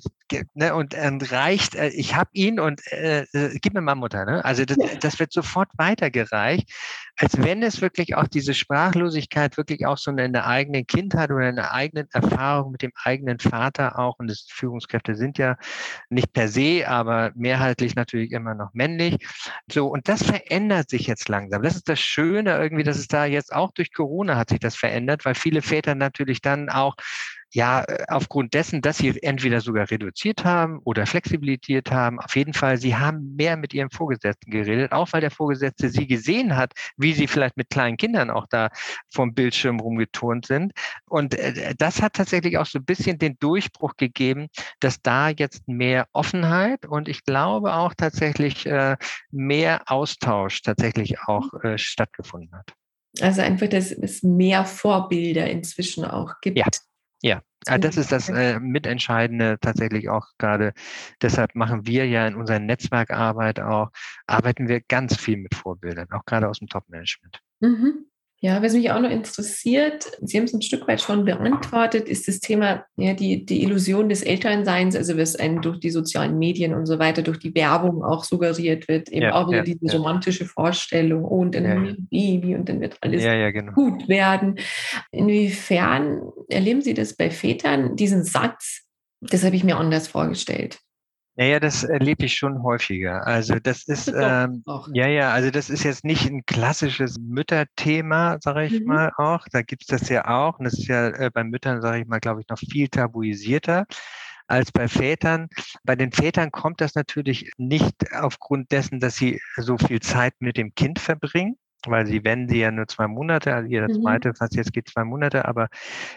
ne, 0.54 0.74
und 0.74 0.94
äh, 0.94 1.10
reicht, 1.30 1.74
äh, 1.74 1.88
ich 1.88 2.14
habe 2.14 2.30
ihn 2.32 2.58
und 2.58 2.80
äh, 2.92 3.22
äh, 3.32 3.58
gib 3.60 3.74
mir 3.74 3.80
mal 3.80 3.94
Mutter, 3.94 4.24
ne? 4.24 4.44
Also 4.44 4.64
das, 4.64 4.78
das 5.00 5.18
wird 5.18 5.32
sofort 5.32 5.68
weitergereicht, 5.76 6.70
als 7.16 7.42
wenn 7.42 7.62
es 7.62 7.80
wirklich 7.80 8.16
auch 8.16 8.26
diese 8.26 8.54
Sprachlosigkeit 8.54 9.56
wirklich 9.56 9.86
auch 9.86 9.98
so 9.98 10.10
in 10.10 10.32
der 10.32 10.46
eigenen 10.46 10.86
Kindheit 10.86 11.30
oder 11.30 11.48
in 11.48 11.56
der 11.56 11.72
eigenen 11.72 12.08
Erfahrung 12.12 12.72
mit 12.72 12.82
dem 12.82 12.92
eigenen 13.02 13.38
Vater 13.38 13.98
auch, 13.98 14.18
und 14.18 14.28
das 14.28 14.46
Führungskräfte 14.48 15.14
sind 15.14 15.38
ja 15.38 15.56
nicht 16.08 16.32
per 16.32 16.48
se, 16.48 16.84
aber 16.88 17.32
mehrheitlich 17.34 17.94
natürlich 17.94 18.32
immer 18.32 18.54
noch 18.54 18.70
männlich. 18.72 19.16
So, 19.70 19.88
und 19.88 20.08
das 20.08 20.22
verändert 20.22 20.90
sich 20.90 21.06
jetzt 21.06 21.28
langsam. 21.28 21.62
Das 21.62 21.76
ist 21.76 21.88
das 21.88 22.00
Schöne 22.00 22.56
irgendwie, 22.56 22.84
dass 22.84 22.98
es 22.98 23.08
da 23.08 23.24
jetzt 23.24 23.52
auch 23.52 23.72
durch 23.72 23.92
Corona 23.92 24.36
hat 24.36 24.50
sich 24.50 24.60
das 24.60 24.76
verändert, 24.76 25.24
weil 25.24 25.34
viele 25.34 25.62
Väter 25.62 25.94
natürlich 25.94 26.40
dann 26.40 26.68
auch 26.68 26.96
ja, 27.52 27.82
äh, 27.84 28.04
aufgrund 28.08 28.54
dessen, 28.54 28.80
dass 28.80 28.98
sie 28.98 29.20
entweder 29.22 29.60
sogar 29.60 29.90
reduziert 29.90 30.44
haben 30.44 30.78
oder 30.84 31.06
flexibilisiert 31.06 31.90
haben, 31.90 32.20
auf 32.20 32.36
jeden 32.36 32.54
Fall, 32.54 32.76
sie 32.76 32.96
haben 32.96 33.34
mehr 33.36 33.56
mit 33.56 33.74
ihrem 33.74 33.90
Vorgesetzten 33.90 34.50
geredet, 34.50 34.92
auch 34.92 35.12
weil 35.12 35.20
der 35.20 35.30
Vorgesetzte 35.30 35.88
sie 35.88 36.06
gesehen 36.06 36.56
hat, 36.56 36.72
wie 36.96 37.12
sie 37.12 37.26
vielleicht 37.26 37.56
mit 37.56 37.70
kleinen 37.70 37.96
Kindern 37.96 38.30
auch 38.30 38.46
da 38.48 38.70
vom 39.12 39.34
Bildschirm 39.34 39.80
rumgeturnt 39.80 40.46
sind. 40.46 40.72
Und 41.08 41.34
äh, 41.34 41.74
das 41.76 42.00
hat 42.00 42.14
tatsächlich 42.14 42.58
auch 42.58 42.66
so 42.66 42.78
ein 42.78 42.84
bisschen 42.84 43.18
den 43.18 43.36
Durchbruch 43.40 43.96
gegeben, 43.96 44.48
dass 44.78 45.02
da 45.02 45.30
jetzt 45.30 45.66
mehr 45.66 46.06
Offenheit 46.12 46.86
und 46.86 47.08
ich 47.08 47.24
glaube 47.24 47.74
auch 47.74 47.94
tatsächlich 47.94 48.66
äh, 48.66 48.96
mehr 49.30 49.82
Austausch 49.86 50.62
tatsächlich 50.62 51.20
auch 51.20 51.48
stattgefunden 51.76 52.56
hat. 52.56 52.72
Also 53.20 53.42
einfach, 53.42 53.68
dass 53.68 53.90
es 53.90 54.22
mehr 54.22 54.64
Vorbilder 54.64 55.50
inzwischen 55.50 56.04
auch 56.04 56.34
gibt. 56.40 56.58
Ja. 56.58 56.66
Ja, 57.22 57.42
ah, 57.66 57.78
das 57.78 57.96
ist 57.96 58.12
das 58.12 58.28
äh, 58.28 58.58
Mitentscheidende 58.58 59.58
tatsächlich 59.60 60.08
auch 60.08 60.26
gerade. 60.38 60.72
Deshalb 61.20 61.54
machen 61.54 61.86
wir 61.86 62.06
ja 62.06 62.26
in 62.26 62.34
unserer 62.34 62.58
Netzwerkarbeit 62.58 63.60
auch, 63.60 63.90
arbeiten 64.26 64.68
wir 64.68 64.80
ganz 64.80 65.16
viel 65.16 65.36
mit 65.36 65.54
Vorbildern, 65.54 66.10
auch 66.12 66.24
gerade 66.24 66.48
aus 66.48 66.60
dem 66.60 66.68
Top-Management. 66.68 67.40
Mhm. 67.60 68.09
Ja, 68.42 68.62
was 68.62 68.72
mich 68.72 68.90
auch 68.90 69.00
noch 69.00 69.10
interessiert, 69.10 70.10
Sie 70.22 70.38
haben 70.38 70.44
es 70.44 70.54
ein 70.54 70.62
Stück 70.62 70.88
weit 70.88 71.02
schon 71.02 71.26
beantwortet, 71.26 72.08
ist 72.08 72.26
das 72.26 72.40
Thema, 72.40 72.86
ja, 72.96 73.12
die, 73.12 73.44
die 73.44 73.62
Illusion 73.62 74.08
des 74.08 74.22
Elternseins, 74.22 74.96
also 74.96 75.18
was 75.18 75.36
einem 75.36 75.60
durch 75.60 75.78
die 75.78 75.90
sozialen 75.90 76.38
Medien 76.38 76.72
und 76.72 76.86
so 76.86 76.98
weiter, 76.98 77.20
durch 77.20 77.38
die 77.38 77.54
Werbung 77.54 78.02
auch 78.02 78.24
suggeriert 78.24 78.88
wird, 78.88 79.10
eben 79.10 79.24
ja, 79.24 79.34
auch 79.34 79.48
wieder 79.48 79.58
ja, 79.58 79.64
diese 79.64 79.92
ja. 79.92 79.92
romantische 79.98 80.46
Vorstellung, 80.46 81.26
oh, 81.26 81.40
und 81.40 81.54
dann 81.54 81.68
haben 81.68 81.84
wir 81.84 81.90
ein 81.90 82.08
Baby 82.10 82.54
und 82.54 82.66
dann 82.66 82.80
wird 82.80 82.96
alles 83.02 83.22
genau. 83.22 83.72
gut 83.72 84.08
werden. 84.08 84.58
Inwiefern 85.12 86.22
erleben 86.48 86.80
Sie 86.80 86.94
das 86.94 87.14
bei 87.14 87.30
Vätern, 87.30 87.94
diesen 87.96 88.24
Satz, 88.24 88.86
das 89.20 89.44
habe 89.44 89.54
ich 89.54 89.64
mir 89.64 89.76
anders 89.76 90.08
vorgestellt? 90.08 90.78
Naja, 91.36 91.60
das 91.60 91.84
erlebe 91.84 92.26
ich 92.26 92.34
schon 92.34 92.62
häufiger. 92.62 93.26
Also 93.26 93.54
das 93.54 93.84
ist, 93.84 94.08
ähm, 94.16 94.62
ja, 94.92 95.06
ja, 95.06 95.32
also 95.32 95.50
das 95.50 95.70
ist 95.70 95.84
jetzt 95.84 96.04
nicht 96.04 96.26
ein 96.26 96.44
klassisches 96.44 97.18
Mütterthema, 97.18 98.38
sage 98.40 98.64
ich 98.66 98.80
mhm. 98.80 98.86
mal 98.86 99.12
auch. 99.16 99.46
Da 99.50 99.62
gibt 99.62 99.82
es 99.82 99.88
das 99.88 100.08
ja 100.08 100.26
auch. 100.28 100.58
Und 100.58 100.64
das 100.64 100.74
ist 100.74 100.88
ja 100.88 101.08
äh, 101.08 101.30
bei 101.32 101.44
Müttern, 101.44 101.82
sage 101.82 102.00
ich 102.00 102.06
mal, 102.06 102.20
glaube 102.20 102.40
ich, 102.40 102.48
noch 102.48 102.58
viel 102.58 102.88
tabuisierter 102.88 103.86
als 104.48 104.72
bei 104.72 104.88
Vätern. 104.88 105.48
Bei 105.84 105.96
den 105.96 106.12
Vätern 106.12 106.50
kommt 106.50 106.80
das 106.80 106.94
natürlich 106.94 107.52
nicht 107.56 108.12
aufgrund 108.12 108.72
dessen, 108.72 109.00
dass 109.00 109.16
sie 109.16 109.40
so 109.56 109.78
viel 109.78 110.00
Zeit 110.00 110.34
mit 110.40 110.56
dem 110.56 110.74
Kind 110.74 110.98
verbringen 110.98 111.56
weil 111.86 112.06
sie 112.06 112.24
wenn 112.24 112.48
sie 112.48 112.60
ja 112.60 112.70
nur 112.70 112.86
zwei 112.86 113.06
Monate, 113.06 113.54
also 113.54 113.68
jeder 113.68 113.88
mhm. 113.88 114.02
zweite, 114.02 114.34
fast 114.34 114.56
jetzt 114.56 114.72
geht 114.72 114.88
zwei 114.88 115.04
Monate, 115.04 115.46
aber 115.46 115.68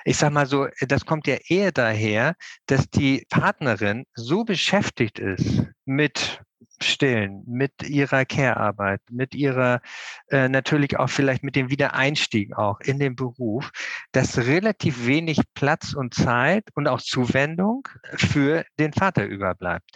ich 0.06 0.17
sag 0.17 0.32
mal 0.32 0.45
so, 0.45 0.67
das 0.88 1.06
kommt 1.06 1.28
ja 1.28 1.38
eher 1.47 1.71
daher, 1.71 2.36
dass 2.67 2.89
die 2.89 3.26
Partnerin 3.30 4.06
so 4.15 4.43
beschäftigt 4.43 5.19
ist 5.19 5.65
mit 5.86 6.41
Stillen, 6.82 7.43
mit 7.47 7.71
ihrer 7.84 8.26
Care-Arbeit, 8.26 9.02
mit 9.10 9.36
ihrer, 9.36 9.82
äh, 10.30 10.49
natürlich 10.49 10.97
auch 10.99 11.10
vielleicht 11.10 11.43
mit 11.43 11.56
dem 11.56 11.69
Wiedereinstieg 11.69 12.56
auch 12.58 12.80
in 12.82 12.99
den 12.99 13.15
Beruf, 13.15 13.71
dass 14.12 14.38
relativ 14.38 15.06
wenig 15.06 15.39
Platz 15.54 15.93
und 15.93 16.13
Zeit 16.13 16.65
und 16.76 16.88
auch 16.88 17.02
Zuwendung 17.02 17.88
für 18.15 18.65
den 18.80 18.93
Vater 18.93 19.26
überbleibt. 19.26 19.89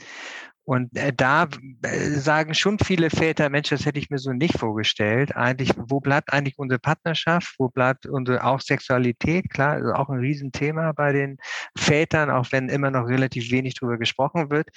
Und 0.68 0.94
äh, 0.98 1.14
da 1.16 1.48
äh, 1.84 2.10
sagen 2.10 2.54
schon 2.54 2.78
viele 2.78 3.10
Väter, 3.10 3.50
Mensch, 3.50 3.70
das 3.70 3.86
hätte 3.86 4.00
ich 4.00 4.10
mir 4.10 4.18
so 4.18 4.34
nicht 4.34 4.60
vorgestellt. 4.60 5.34
Eigentlich, 5.34 5.72
wo 5.78 6.02
bleibt 6.02 6.34
eigentlich 6.34 6.60
unsere 6.60 6.78
Partnerschaft? 6.78 7.56
Wo 7.58 7.70
bleibt 7.70 8.06
unsere 8.06 8.44
auch 8.44 8.60
Sexualität? 8.60 9.50
Klar, 9.50 9.76
also 9.76 9.94
auch 9.94 10.10
ein 10.10 10.20
Riesenthema 10.20 10.92
bei 10.92 11.14
den 11.14 11.38
Vätern, 11.78 12.30
auch 12.30 12.48
wenn 12.52 12.68
immer 12.68 12.92
noch 12.92 13.08
relativ 13.08 13.50
wenig 13.50 13.76
darüber 13.76 13.98
gesprochen 13.98 14.50
wird. 14.50 14.68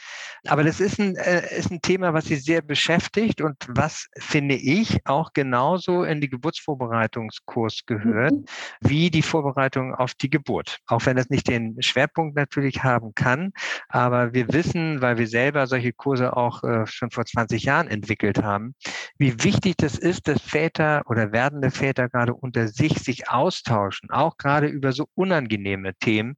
Aber 0.47 0.63
das 0.63 0.79
ist 0.79 1.01
ein, 1.01 1.17
äh, 1.17 1.59
ist 1.59 1.73
ein 1.73 1.83
Thema, 1.83 2.15
was 2.15 2.27
sie 2.27 2.37
sehr 2.37 2.63
beschäftigt 2.63 3.41
und 3.41 3.57
was, 3.67 4.07
finde 4.17 4.55
ich, 4.55 5.05
auch 5.07 5.33
genauso 5.33 6.05
in 6.05 6.21
die 6.21 6.31
Geburtsvorbereitungskurs 6.31 7.81
gehört, 7.87 8.35
mhm. 8.35 8.45
wie 8.81 9.11
die 9.11 9.23
Vorbereitung 9.23 9.97
auf 9.97 10.15
die 10.15 10.31
Geburt. 10.31 10.79
Auch 10.87 11.05
wenn 11.07 11.17
das 11.17 11.31
nicht 11.31 11.49
den 11.49 11.83
Schwerpunkt 11.83 12.37
natürlich 12.37 12.85
haben 12.85 13.13
kann. 13.17 13.51
Aber 13.89 14.33
wir 14.35 14.53
wissen, 14.53 15.03
weil 15.03 15.19
wir 15.19 15.27
selber 15.27 15.67
solche 15.67 15.80
solche 15.81 15.93
Kurse 15.95 16.37
auch 16.37 16.63
äh, 16.63 16.87
schon 16.87 17.11
vor 17.11 17.25
20 17.25 17.65
Jahren 17.65 17.89
entwickelt 17.89 18.43
haben, 18.43 18.75
wie 19.19 19.43
wichtig 19.43 19.77
das 19.79 19.99
ist, 19.99 20.29
dass 20.29 20.41
Väter 20.43 21.03
oder 21.07 21.33
werdende 21.33 21.71
Väter 21.71 22.09
gerade 22.09 22.35
unter 22.35 22.69
sich 22.69 22.99
sich 22.99 23.31
austauschen, 23.31 24.11
auch 24.11 24.37
gerade 24.37 24.67
über 24.67 24.93
so 24.93 25.07
unangenehme 25.15 25.95
Themen, 25.95 26.37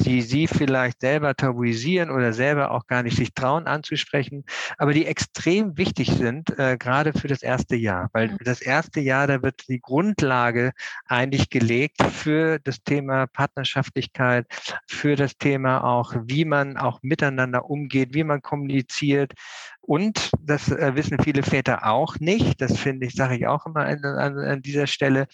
die 0.00 0.22
sie 0.22 0.46
vielleicht 0.46 1.00
selber 1.00 1.34
tabuisieren 1.34 2.10
oder 2.10 2.32
selber 2.32 2.70
auch 2.70 2.86
gar 2.86 3.02
nicht 3.02 3.16
sich 3.16 3.34
trauen 3.34 3.66
anzusprechen, 3.66 4.44
aber 4.78 4.92
die 4.92 5.06
extrem 5.06 5.76
wichtig 5.76 6.12
sind, 6.12 6.56
äh, 6.56 6.76
gerade 6.78 7.12
für 7.12 7.28
das 7.28 7.42
erste 7.42 7.74
Jahr, 7.74 8.10
weil 8.12 8.36
das 8.44 8.60
erste 8.60 9.00
Jahr, 9.00 9.26
da 9.26 9.42
wird 9.42 9.68
die 9.68 9.80
Grundlage 9.80 10.72
eigentlich 11.06 11.50
gelegt 11.50 12.00
für 12.02 12.60
das 12.60 12.82
Thema 12.84 13.26
Partnerschaftlichkeit, 13.26 14.46
für 14.86 15.16
das 15.16 15.36
Thema 15.36 15.82
auch, 15.82 16.14
wie 16.26 16.44
man 16.44 16.76
auch 16.76 17.02
miteinander 17.02 17.68
umgeht, 17.68 18.14
wie 18.14 18.24
man 18.24 18.40
kommuniziert, 18.40 18.83
kompliziert. 18.84 19.32
Und 19.80 20.30
das 20.40 20.70
äh, 20.70 20.94
wissen 20.94 21.18
viele 21.22 21.42
Väter 21.42 21.86
auch 21.86 22.18
nicht. 22.18 22.60
Das 22.60 22.78
finde 22.78 23.06
ich, 23.06 23.14
sage 23.14 23.36
ich 23.36 23.46
auch 23.46 23.66
immer 23.66 23.84
an, 23.84 24.02
an, 24.04 24.38
an 24.38 24.62
dieser 24.62 24.86
Stelle. 24.86 25.26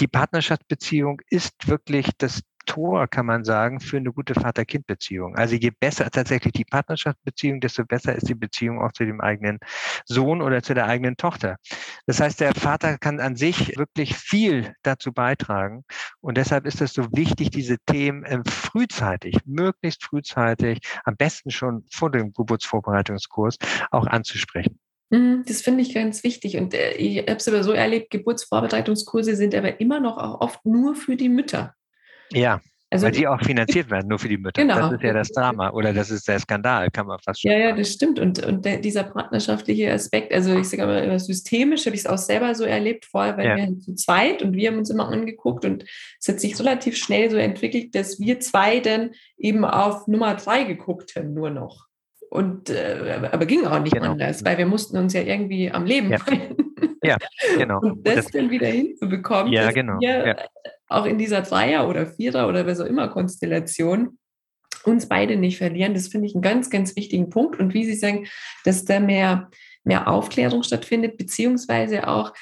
Die 0.00 0.08
Partnerschaftsbeziehung 0.08 1.20
ist 1.28 1.68
wirklich 1.68 2.08
das 2.18 2.42
Tor, 2.72 3.06
kann 3.06 3.26
man 3.26 3.44
sagen, 3.44 3.80
für 3.80 3.98
eine 3.98 4.14
gute 4.14 4.32
Vater-Kind-Beziehung. 4.32 5.36
Also 5.36 5.56
je 5.56 5.72
besser 5.78 6.10
tatsächlich 6.10 6.54
die 6.54 6.64
Partnerschaftsbeziehung, 6.64 7.60
desto 7.60 7.84
besser 7.84 8.16
ist 8.16 8.30
die 8.30 8.34
Beziehung 8.34 8.80
auch 8.80 8.92
zu 8.92 9.04
dem 9.04 9.20
eigenen 9.20 9.58
Sohn 10.06 10.40
oder 10.40 10.62
zu 10.62 10.72
der 10.72 10.86
eigenen 10.86 11.18
Tochter. 11.18 11.56
Das 12.06 12.18
heißt, 12.18 12.40
der 12.40 12.54
Vater 12.54 12.96
kann 12.96 13.20
an 13.20 13.36
sich 13.36 13.76
wirklich 13.76 14.16
viel 14.16 14.72
dazu 14.82 15.12
beitragen. 15.12 15.84
Und 16.22 16.38
deshalb 16.38 16.64
ist 16.64 16.80
es 16.80 16.94
so 16.94 17.08
wichtig, 17.12 17.50
diese 17.50 17.76
Themen 17.84 18.24
äh, 18.24 18.40
frühzeitig, 18.48 19.36
möglichst 19.44 20.02
frühzeitig, 20.02 20.78
am 21.04 21.18
besten 21.18 21.50
schon 21.50 21.84
vor 21.92 22.10
dem 22.10 22.32
Geburtsvorbereitungskurs 22.32 23.58
auch 23.90 24.06
anzusprechen. 24.06 24.78
Mhm, 25.10 25.44
das 25.46 25.60
finde 25.60 25.82
ich 25.82 25.92
ganz 25.92 26.24
wichtig. 26.24 26.56
Und 26.56 26.72
äh, 26.72 26.92
ich 26.92 27.18
habe 27.18 27.32
es 27.32 27.46
aber 27.46 27.64
so 27.64 27.72
erlebt, 27.72 28.08
Geburtsvorbereitungskurse 28.08 29.36
sind 29.36 29.54
aber 29.54 29.78
immer 29.78 30.00
noch 30.00 30.16
auch 30.16 30.40
oft 30.40 30.64
nur 30.64 30.94
für 30.94 31.16
die 31.16 31.28
Mütter. 31.28 31.74
Ja, 32.34 32.60
also, 32.92 33.06
Weil 33.06 33.12
die 33.12 33.26
auch 33.26 33.40
finanziert 33.40 33.90
werden, 33.90 34.08
nur 34.08 34.18
für 34.18 34.28
die 34.28 34.36
Mütter. 34.36 34.60
Genau. 34.60 34.74
Das 34.76 34.92
ist 34.92 35.02
ja 35.02 35.14
das 35.14 35.30
Drama 35.30 35.70
oder 35.70 35.94
das 35.94 36.10
ist 36.10 36.28
der 36.28 36.38
Skandal, 36.38 36.90
kann 36.90 37.06
man 37.06 37.18
fast 37.20 37.40
schon 37.40 37.50
Ja, 37.50 37.56
ja, 37.56 37.72
das 37.74 37.90
stimmt. 37.90 38.18
Und, 38.18 38.44
und 38.44 38.66
der, 38.66 38.76
dieser 38.76 39.04
partnerschaftliche 39.04 39.90
Aspekt, 39.90 40.30
also 40.30 40.54
ich 40.58 40.68
sage 40.68 40.82
aber 40.82 41.18
systemisch, 41.18 41.86
habe 41.86 41.96
ich 41.96 42.02
es 42.02 42.06
auch 42.06 42.18
selber 42.18 42.54
so 42.54 42.64
erlebt, 42.64 43.06
vorher 43.06 43.38
weil 43.38 43.46
ja. 43.46 43.56
wir 43.56 43.78
zu 43.78 43.94
zweit 43.94 44.42
und 44.42 44.52
wir 44.52 44.68
haben 44.70 44.76
uns 44.76 44.90
immer 44.90 45.08
angeguckt 45.08 45.64
und 45.64 45.86
es 46.20 46.28
hat 46.28 46.38
sich 46.38 46.58
relativ 46.60 46.98
schnell 46.98 47.30
so 47.30 47.38
entwickelt, 47.38 47.94
dass 47.94 48.20
wir 48.20 48.40
zwei 48.40 48.80
dann 48.80 49.12
eben 49.38 49.64
auf 49.64 50.06
Nummer 50.06 50.34
drei 50.34 50.64
geguckt 50.64 51.16
haben, 51.16 51.32
nur 51.32 51.48
noch. 51.48 51.86
Und 52.28 52.68
äh, 52.68 53.20
aber 53.32 53.46
ging 53.46 53.64
auch 53.64 53.80
nicht 53.80 53.94
genau. 53.94 54.10
anders, 54.10 54.44
weil 54.44 54.58
wir 54.58 54.66
mussten 54.66 54.98
uns 54.98 55.14
ja 55.14 55.22
irgendwie 55.22 55.70
am 55.70 55.86
Leben 55.86 56.10
ja. 56.10 56.18
Ja, 57.02 57.16
genau. 57.56 57.80
Und 57.80 58.06
das, 58.06 58.16
das 58.16 58.26
dann 58.32 58.50
wieder 58.50 58.66
hinzubekommen, 58.66 59.50
ja, 59.50 59.70
genau. 59.70 59.98
wir 59.98 60.26
ja. 60.26 60.36
Auch 60.94 61.06
in 61.06 61.18
dieser 61.18 61.42
Dreier- 61.42 61.88
oder 61.88 62.06
Vierer- 62.06 62.48
oder 62.48 62.66
was 62.66 62.80
auch 62.80 62.86
immer 62.86 63.08
Konstellation 63.08 64.18
uns 64.84 65.06
beide 65.08 65.36
nicht 65.36 65.58
verlieren, 65.58 65.94
das 65.94 66.08
finde 66.08 66.26
ich 66.26 66.34
einen 66.34 66.42
ganz, 66.42 66.70
ganz 66.70 66.96
wichtigen 66.96 67.30
Punkt. 67.30 67.58
Und 67.58 67.74
wie 67.74 67.84
Sie 67.84 67.94
sagen, 67.94 68.26
dass 68.64 68.84
da 68.84 69.00
mehr, 69.00 69.50
mehr 69.84 70.08
Aufklärung 70.08 70.62
stattfindet, 70.62 71.16
beziehungsweise 71.16 72.08
auch, 72.08 72.32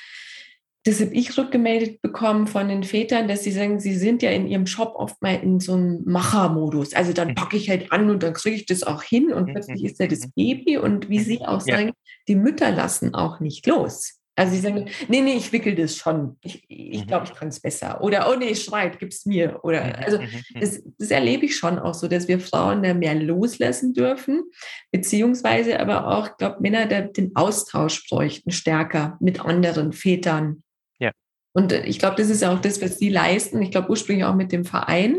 das 0.85 1.01
habe 1.01 1.13
ich 1.13 1.37
rückgemeldet 1.37 2.01
bekommen 2.01 2.47
von 2.47 2.69
den 2.69 2.85
Vätern, 2.85 3.29
dass 3.29 3.45
sie 3.45 3.53
sagen, 3.53 3.81
sie 3.81 3.95
sind 3.95 4.23
ja 4.23 4.31
in 4.31 4.47
ihrem 4.47 4.67
Shop 4.67 4.95
oft 4.97 5.21
mal 5.21 5.35
in 5.35 5.61
so 5.61 5.75
einem 5.75 6.03
Machermodus. 6.07 6.95
Also 6.95 7.13
dann 7.13 7.35
packe 7.35 7.59
ich 7.59 7.69
halt 7.69 7.93
an 7.93 8.09
und 8.09 8.23
dann 8.23 8.33
kriege 8.33 8.57
ich 8.57 8.65
das 8.65 8.83
auch 8.83 9.03
hin 9.03 9.31
und 9.31 9.53
plötzlich 9.53 9.85
ist 9.85 10.01
ja 10.01 10.07
das 10.07 10.31
Baby. 10.35 10.79
Und 10.79 11.11
wie 11.11 11.19
Sie 11.19 11.43
auch 11.43 11.61
sagen, 11.61 11.93
die 12.29 12.35
Mütter 12.35 12.71
lassen 12.71 13.15
auch 13.15 13.41
nicht 13.41 13.67
los. 13.67 14.20
Also 14.37 14.55
sie 14.55 14.61
sagen, 14.61 14.89
nee, 15.09 15.21
nee, 15.21 15.35
ich 15.35 15.53
wickel 15.53 15.75
das 15.75 15.97
schon. 15.97 16.39
Ich, 16.43 16.65
ich 16.69 17.07
glaube, 17.07 17.27
ich 17.27 17.35
kann 17.35 17.49
es 17.49 17.61
besser. 17.61 18.01
Oder, 18.01 18.31
oh 18.31 18.37
nee, 18.37 18.55
schreit, 18.55 18.99
gib's 18.99 19.27
mir. 19.27 19.61
Oder 19.65 19.85
mhm, 19.85 19.93
also 19.97 20.19
mhm, 20.19 20.25
mhm. 20.25 20.61
das, 20.61 20.83
das, 20.99 21.11
erlebe 21.11 21.47
ich 21.47 21.57
schon 21.57 21.79
auch 21.79 21.95
so, 21.95 22.09
dass 22.09 22.29
wir 22.29 22.41
Frauen 22.41 22.83
da 22.83 22.95
mehr 22.95 23.15
loslassen 23.15 23.93
dürfen, 23.93 24.45
beziehungsweise 24.93 25.79
aber 25.79 26.07
auch, 26.07 26.29
ich 26.29 26.37
glaube, 26.39 26.57
Männer 26.61 26.87
da 26.87 27.03
den 27.03 27.37
Austausch 27.37 28.09
bräuchten 28.09 28.51
stärker 28.51 29.19
mit 29.21 29.45
anderen 29.45 29.93
Vätern. 29.93 30.63
Ja. 30.99 31.11
Und 31.53 31.73
äh, 31.73 31.85
ich 31.85 31.99
glaube, 31.99 32.17
das 32.17 32.31
ist 32.31 32.45
auch 32.45 32.61
das, 32.61 32.81
was 32.81 32.99
sie 32.99 33.11
leisten. 33.11 33.61
Ich 33.61 33.73
glaube, 33.73 33.91
ursprünglich 33.91 34.25
auch 34.25 34.37
mit 34.37 34.53
dem 34.53 34.65
Verein, 34.65 35.19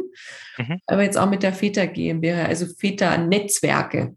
mhm. 0.57 0.79
aber 0.87 1.03
jetzt 1.03 1.17
auch 1.17 1.29
mit 1.29 1.43
der 1.43 1.53
Väter 1.53 1.85
GmbH, 1.85 2.45
also 2.45 2.65
Väter-Netzwerke. 2.65 4.15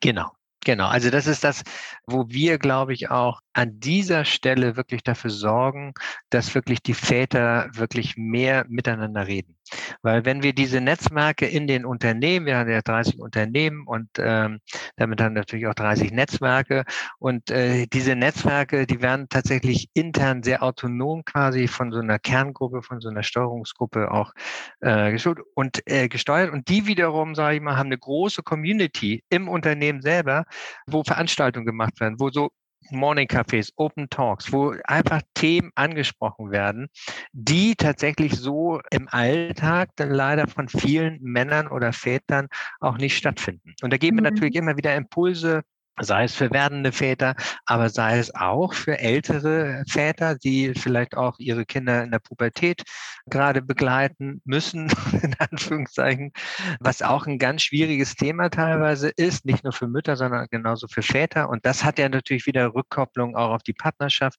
Genau. 0.00 0.32
Genau, 0.66 0.88
also 0.88 1.10
das 1.10 1.28
ist 1.28 1.44
das, 1.44 1.62
wo 2.08 2.28
wir, 2.28 2.58
glaube 2.58 2.92
ich, 2.92 3.08
auch 3.08 3.40
an 3.52 3.78
dieser 3.78 4.24
Stelle 4.24 4.74
wirklich 4.76 5.04
dafür 5.04 5.30
sorgen, 5.30 5.94
dass 6.28 6.56
wirklich 6.56 6.82
die 6.82 6.94
Väter 6.94 7.68
wirklich 7.72 8.16
mehr 8.16 8.64
miteinander 8.68 9.28
reden. 9.28 9.55
Weil 10.02 10.24
wenn 10.24 10.42
wir 10.42 10.52
diese 10.52 10.80
Netzwerke 10.80 11.46
in 11.46 11.66
den 11.66 11.84
Unternehmen, 11.84 12.46
wir 12.46 12.58
haben 12.58 12.70
ja 12.70 12.82
30 12.82 13.18
Unternehmen 13.18 13.86
und 13.86 14.08
ähm, 14.18 14.60
damit 14.96 15.20
haben 15.20 15.34
natürlich 15.34 15.66
auch 15.66 15.74
30 15.74 16.12
Netzwerke 16.12 16.84
und 17.18 17.50
äh, 17.50 17.86
diese 17.86 18.16
Netzwerke, 18.16 18.86
die 18.86 19.02
werden 19.02 19.28
tatsächlich 19.28 19.88
intern 19.94 20.42
sehr 20.42 20.62
autonom 20.62 21.24
quasi 21.24 21.68
von 21.68 21.92
so 21.92 21.98
einer 21.98 22.18
Kerngruppe, 22.18 22.82
von 22.82 23.00
so 23.00 23.08
einer 23.08 23.22
Steuerungsgruppe 23.22 24.10
auch 24.10 24.32
äh, 24.80 25.12
gesteuert 25.12 25.40
und 25.54 25.82
äh, 25.86 26.08
gesteuert 26.08 26.52
und 26.52 26.68
die 26.68 26.86
wiederum, 26.86 27.34
sage 27.34 27.56
ich 27.56 27.62
mal, 27.62 27.76
haben 27.76 27.86
eine 27.86 27.98
große 27.98 28.42
Community 28.42 29.22
im 29.28 29.48
Unternehmen 29.48 30.02
selber, 30.02 30.44
wo 30.86 31.02
Veranstaltungen 31.04 31.66
gemacht 31.66 32.00
werden, 32.00 32.16
wo 32.18 32.30
so 32.30 32.50
Morning 32.90 33.26
Cafés, 33.26 33.72
Open 33.76 34.08
Talks, 34.10 34.52
wo 34.52 34.74
einfach 34.84 35.22
Themen 35.34 35.72
angesprochen 35.74 36.50
werden, 36.50 36.88
die 37.32 37.74
tatsächlich 37.74 38.36
so 38.36 38.80
im 38.90 39.08
Alltag 39.08 39.90
dann 39.96 40.10
leider 40.10 40.46
von 40.46 40.68
vielen 40.68 41.20
Männern 41.20 41.68
oder 41.68 41.92
Vätern 41.92 42.48
auch 42.80 42.96
nicht 42.98 43.16
stattfinden. 43.16 43.74
Und 43.82 43.92
da 43.92 43.96
geben 43.96 44.18
wir 44.18 44.22
natürlich 44.22 44.54
mhm. 44.54 44.60
immer 44.60 44.76
wieder 44.76 44.94
Impulse, 44.94 45.62
sei 46.00 46.24
es 46.24 46.34
für 46.34 46.50
werdende 46.50 46.92
Väter, 46.92 47.34
aber 47.64 47.88
sei 47.88 48.18
es 48.18 48.34
auch 48.34 48.74
für 48.74 48.98
ältere 48.98 49.82
Väter, 49.88 50.36
die 50.36 50.74
vielleicht 50.74 51.16
auch 51.16 51.38
ihre 51.38 51.64
Kinder 51.64 52.04
in 52.04 52.10
der 52.10 52.18
Pubertät 52.18 52.82
gerade 53.26 53.62
begleiten 53.62 54.40
müssen, 54.44 54.88
in 55.22 55.34
Anführungszeichen, 55.38 56.32
was 56.80 57.02
auch 57.02 57.26
ein 57.26 57.38
ganz 57.38 57.62
schwieriges 57.62 58.14
Thema 58.14 58.50
teilweise 58.50 59.08
ist, 59.08 59.44
nicht 59.44 59.64
nur 59.64 59.72
für 59.72 59.88
Mütter, 59.88 60.16
sondern 60.16 60.46
genauso 60.50 60.86
für 60.88 61.02
Väter. 61.02 61.48
Und 61.48 61.64
das 61.66 61.84
hat 61.84 61.98
ja 61.98 62.08
natürlich 62.08 62.46
wieder 62.46 62.74
Rückkopplung 62.74 63.36
auch 63.36 63.50
auf 63.50 63.62
die 63.62 63.72
Partnerschaft. 63.72 64.38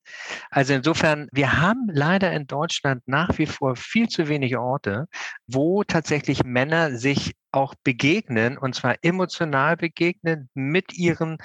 Also 0.49 0.73
insofern, 0.73 1.27
wir 1.31 1.59
haben 1.59 1.87
leider 1.91 2.31
in 2.31 2.47
Deutschland 2.47 3.03
nach 3.07 3.37
wie 3.37 3.45
vor 3.45 3.75
viel 3.75 4.07
zu 4.07 4.27
wenige 4.27 4.61
Orte, 4.61 5.07
wo 5.47 5.83
tatsächlich 5.83 6.43
Männer 6.43 6.97
sich 6.97 7.33
auch 7.51 7.75
begegnen 7.83 8.57
und 8.57 8.75
zwar 8.75 8.95
emotional 9.01 9.77
begegnen 9.77 10.49
mit 10.53 10.93
ihren, 10.97 11.37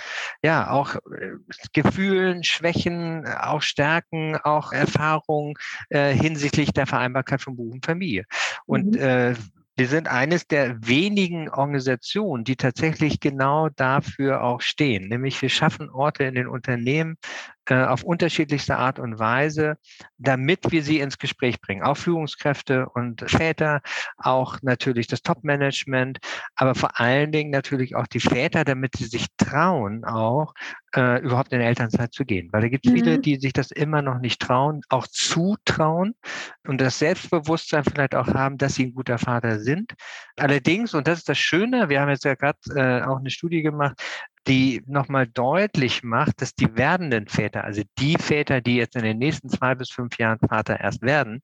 ja, 0.43 0.71
auch 0.71 0.97
äh, 0.97 1.33
Gefühlen, 1.73 2.45
Schwächen, 2.45 3.27
auch 3.27 3.63
Stärken, 3.63 4.37
auch 4.37 4.73
Erfahrungen 4.73 5.55
äh, 5.91 6.13
hinsichtlich 6.13 6.73
der 6.73 6.87
Vereinbarkeit 6.87 7.43
von 7.43 7.57
Beruf 7.57 7.75
und 7.75 7.87
Familie. 7.87 8.25
Und 8.67 8.97
mhm. 8.97 9.01
äh, 9.01 9.35
wir 9.77 9.89
sind 9.89 10.07
eines 10.07 10.47
der 10.47 10.87
wenigen 10.87 11.49
Organisationen, 11.49 12.45
die 12.45 12.57
tatsächlich 12.57 13.21
genau 13.21 13.71
dafür 13.71 14.43
auch 14.43 14.61
stehen. 14.61 15.09
Nämlich 15.09 15.41
wir 15.41 15.49
schaffen 15.49 15.89
Orte 15.89 16.25
in 16.25 16.35
den 16.35 16.47
Unternehmen, 16.47 17.17
auf 17.71 18.03
unterschiedlichste 18.03 18.77
Art 18.77 18.99
und 18.99 19.19
Weise, 19.19 19.77
damit 20.19 20.71
wir 20.71 20.83
sie 20.83 21.01
ins 21.01 21.19
Gespräch 21.19 21.61
bringen. 21.61 21.83
Auch 21.83 21.97
Führungskräfte 21.97 22.89
und 22.89 23.23
Väter, 23.31 23.81
auch 24.17 24.59
natürlich 24.63 25.07
das 25.07 25.23
Top-Management, 25.23 26.19
aber 26.57 26.75
vor 26.75 26.99
allen 26.99 27.33
Dingen 27.33 27.51
natürlich 27.51 27.95
auch 27.95 28.07
die 28.07 28.21
Väter, 28.21 28.65
damit 28.65 28.97
sie 28.97 29.07
sich 29.07 29.27
trauen, 29.37 30.05
auch 30.05 30.55
äh, 30.95 31.21
überhaupt 31.23 31.53
in 31.53 31.61
Elternzeit 31.61 32.13
zu 32.13 32.25
gehen. 32.25 32.49
Weil 32.53 32.63
da 32.63 32.69
gibt 32.69 32.87
es 32.87 32.93
mhm. 32.93 32.97
viele, 32.97 33.19
die 33.19 33.37
sich 33.37 33.53
das 33.53 33.71
immer 33.71 34.03
noch 34.03 34.19
nicht 34.19 34.41
trauen, 34.41 34.83
auch 34.89 35.07
zutrauen 35.07 36.15
und 36.67 36.81
das 36.81 36.99
Selbstbewusstsein 36.99 37.85
vielleicht 37.85 38.15
auch 38.15 38.29
haben, 38.29 38.59
dass 38.59 38.75
sie 38.75 38.87
ein 38.87 38.95
guter 38.95 39.19
Vater 39.19 39.61
sind. 39.61 39.95
Allerdings, 40.37 40.95
und 40.95 41.07
das 41.07 41.21
ist 41.21 41.29
das 41.29 41.39
Schöne, 41.39 41.89
wir 41.89 42.01
haben 42.01 42.11
jetzt 42.11 42.25
ja 42.25 42.35
gerade 42.35 42.59
äh, 42.75 43.03
auch 43.03 43.19
eine 43.19 43.31
Studie 43.31 43.63
gemacht, 43.63 44.01
die 44.49 44.83
nochmal 44.87 45.27
deutlich 45.27 46.03
macht, 46.03 46.43
dass 46.43 46.55
die 46.55 46.77
werdenden 46.77 47.29
Väter, 47.29 47.65
also 47.65 47.83
die 47.99 48.17
Väter, 48.17 48.61
die 48.61 48.77
jetzt 48.77 48.97
in 48.97 49.03
den 49.03 49.19
nächsten 49.19 49.49
zwei 49.49 49.75
bis 49.75 49.91
fünf 49.91 50.19
Jahren 50.19 50.39
Vater 50.49 50.81
erst 50.81 51.03
werden, 51.03 51.43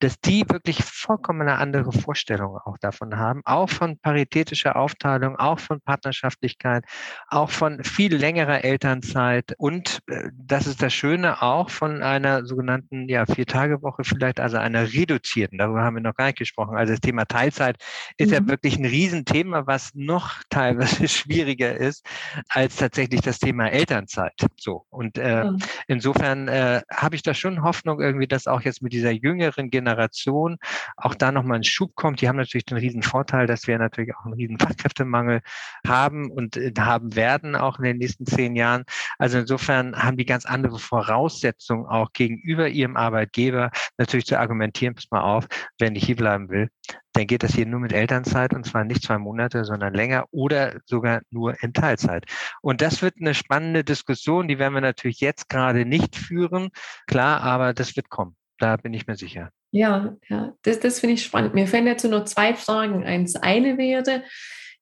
dass 0.00 0.18
die 0.20 0.48
wirklich 0.48 0.82
vollkommen 0.82 1.42
eine 1.42 1.58
andere 1.58 1.92
Vorstellung 1.92 2.56
auch 2.64 2.78
davon 2.78 3.16
haben, 3.16 3.42
auch 3.44 3.68
von 3.68 3.98
paritätischer 3.98 4.76
Aufteilung, 4.76 5.36
auch 5.36 5.58
von 5.58 5.80
Partnerschaftlichkeit, 5.80 6.84
auch 7.28 7.50
von 7.50 7.84
viel 7.84 8.14
längerer 8.14 8.64
Elternzeit 8.64 9.54
und 9.58 10.00
äh, 10.08 10.30
das 10.32 10.66
ist 10.66 10.82
das 10.82 10.94
Schöne 10.94 11.42
auch 11.42 11.70
von 11.70 12.02
einer 12.02 12.44
sogenannten 12.46 13.08
ja, 13.08 13.26
Vier-Tage-Woche 13.26 14.04
vielleicht, 14.04 14.40
also 14.40 14.56
einer 14.56 14.92
reduzierten, 14.92 15.58
darüber 15.58 15.82
haben 15.82 15.96
wir 15.96 16.02
noch 16.02 16.14
gar 16.14 16.26
nicht 16.26 16.38
gesprochen. 16.38 16.76
Also 16.76 16.92
das 16.92 17.00
Thema 17.00 17.26
Teilzeit 17.26 17.76
ist 18.16 18.28
mhm. 18.28 18.34
ja 18.34 18.48
wirklich 18.48 18.78
ein 18.78 18.84
Riesenthema, 18.84 19.66
was 19.66 19.94
noch 19.94 20.42
teilweise 20.48 21.08
schwieriger 21.08 21.76
ist, 21.76 22.06
als 22.48 22.76
tatsächlich 22.76 23.20
das 23.20 23.38
Thema 23.38 23.68
Elternzeit. 23.68 24.34
So. 24.56 24.86
Und 24.90 25.18
äh, 25.18 25.44
mhm. 25.44 25.58
insofern 25.86 26.48
äh, 26.48 26.82
habe 26.90 27.16
ich 27.16 27.22
da 27.22 27.34
schon 27.34 27.62
Hoffnung 27.62 28.00
irgendwie, 28.00 28.26
dass 28.26 28.46
auch 28.46 28.62
jetzt 28.62 28.82
mit 28.82 28.92
dieser 28.92 29.10
jüngeren 29.10 29.70
Generation 29.70 30.58
auch 30.96 31.14
da 31.14 31.32
nochmal 31.32 31.58
ein 31.58 31.64
Schub 31.64 31.94
kommt. 31.94 32.20
Die 32.20 32.28
haben 32.28 32.36
natürlich 32.36 32.64
den 32.64 32.78
riesen 32.78 33.02
Vorteil, 33.02 33.46
dass 33.46 33.66
wir 33.66 33.78
natürlich 33.78 34.14
auch 34.16 34.24
einen 34.24 34.34
riesen 34.34 34.58
Fachkräftemangel 34.58 35.40
haben 35.86 36.30
und 36.30 36.56
äh, 36.56 36.72
haben 36.78 37.14
werden 37.16 37.56
auch 37.56 37.78
in 37.78 37.84
den 37.84 37.98
nächsten 37.98 38.26
zehn 38.26 38.56
Jahren. 38.56 38.84
Also 39.18 39.38
insofern 39.38 39.96
haben 39.96 40.16
die 40.16 40.26
ganz 40.26 40.46
andere 40.46 40.78
Voraussetzungen 40.78 41.86
auch 41.86 42.12
gegenüber 42.12 42.68
ihrem 42.68 42.96
Arbeitgeber 42.96 43.70
natürlich 43.96 44.26
zu 44.26 44.38
argumentieren, 44.38 44.94
pass 44.94 45.10
mal 45.10 45.22
auf, 45.22 45.46
wenn 45.78 45.96
ich 45.96 46.04
hier 46.04 46.16
bleiben 46.16 46.48
will, 46.48 46.70
dann 47.18 47.26
geht 47.26 47.42
das 47.42 47.54
hier 47.54 47.66
nur 47.66 47.80
mit 47.80 47.92
Elternzeit 47.92 48.54
und 48.54 48.64
zwar 48.64 48.84
nicht 48.84 49.02
zwei 49.02 49.18
Monate, 49.18 49.64
sondern 49.64 49.92
länger 49.92 50.26
oder 50.30 50.78
sogar 50.86 51.22
nur 51.30 51.60
in 51.62 51.72
Teilzeit. 51.72 52.24
Und 52.62 52.80
das 52.80 53.02
wird 53.02 53.14
eine 53.20 53.34
spannende 53.34 53.82
Diskussion, 53.82 54.46
die 54.46 54.60
werden 54.60 54.74
wir 54.74 54.80
natürlich 54.80 55.20
jetzt 55.20 55.48
gerade 55.48 55.84
nicht 55.84 56.14
führen, 56.14 56.70
klar, 57.08 57.42
aber 57.42 57.74
das 57.74 57.96
wird 57.96 58.08
kommen. 58.08 58.36
Da 58.58 58.76
bin 58.76 58.94
ich 58.94 59.06
mir 59.08 59.16
sicher. 59.16 59.50
Ja, 59.72 60.16
ja, 60.28 60.52
das, 60.62 60.78
das 60.78 61.00
finde 61.00 61.14
ich 61.14 61.24
spannend. 61.24 61.54
Mir 61.54 61.66
fällen 61.66 61.86
dazu 61.86 62.08
nur 62.08 62.24
zwei 62.24 62.54
Fragen 62.54 63.04
ein. 63.04 63.24
Das 63.24 63.34
eine 63.36 63.76
wäre, 63.78 64.22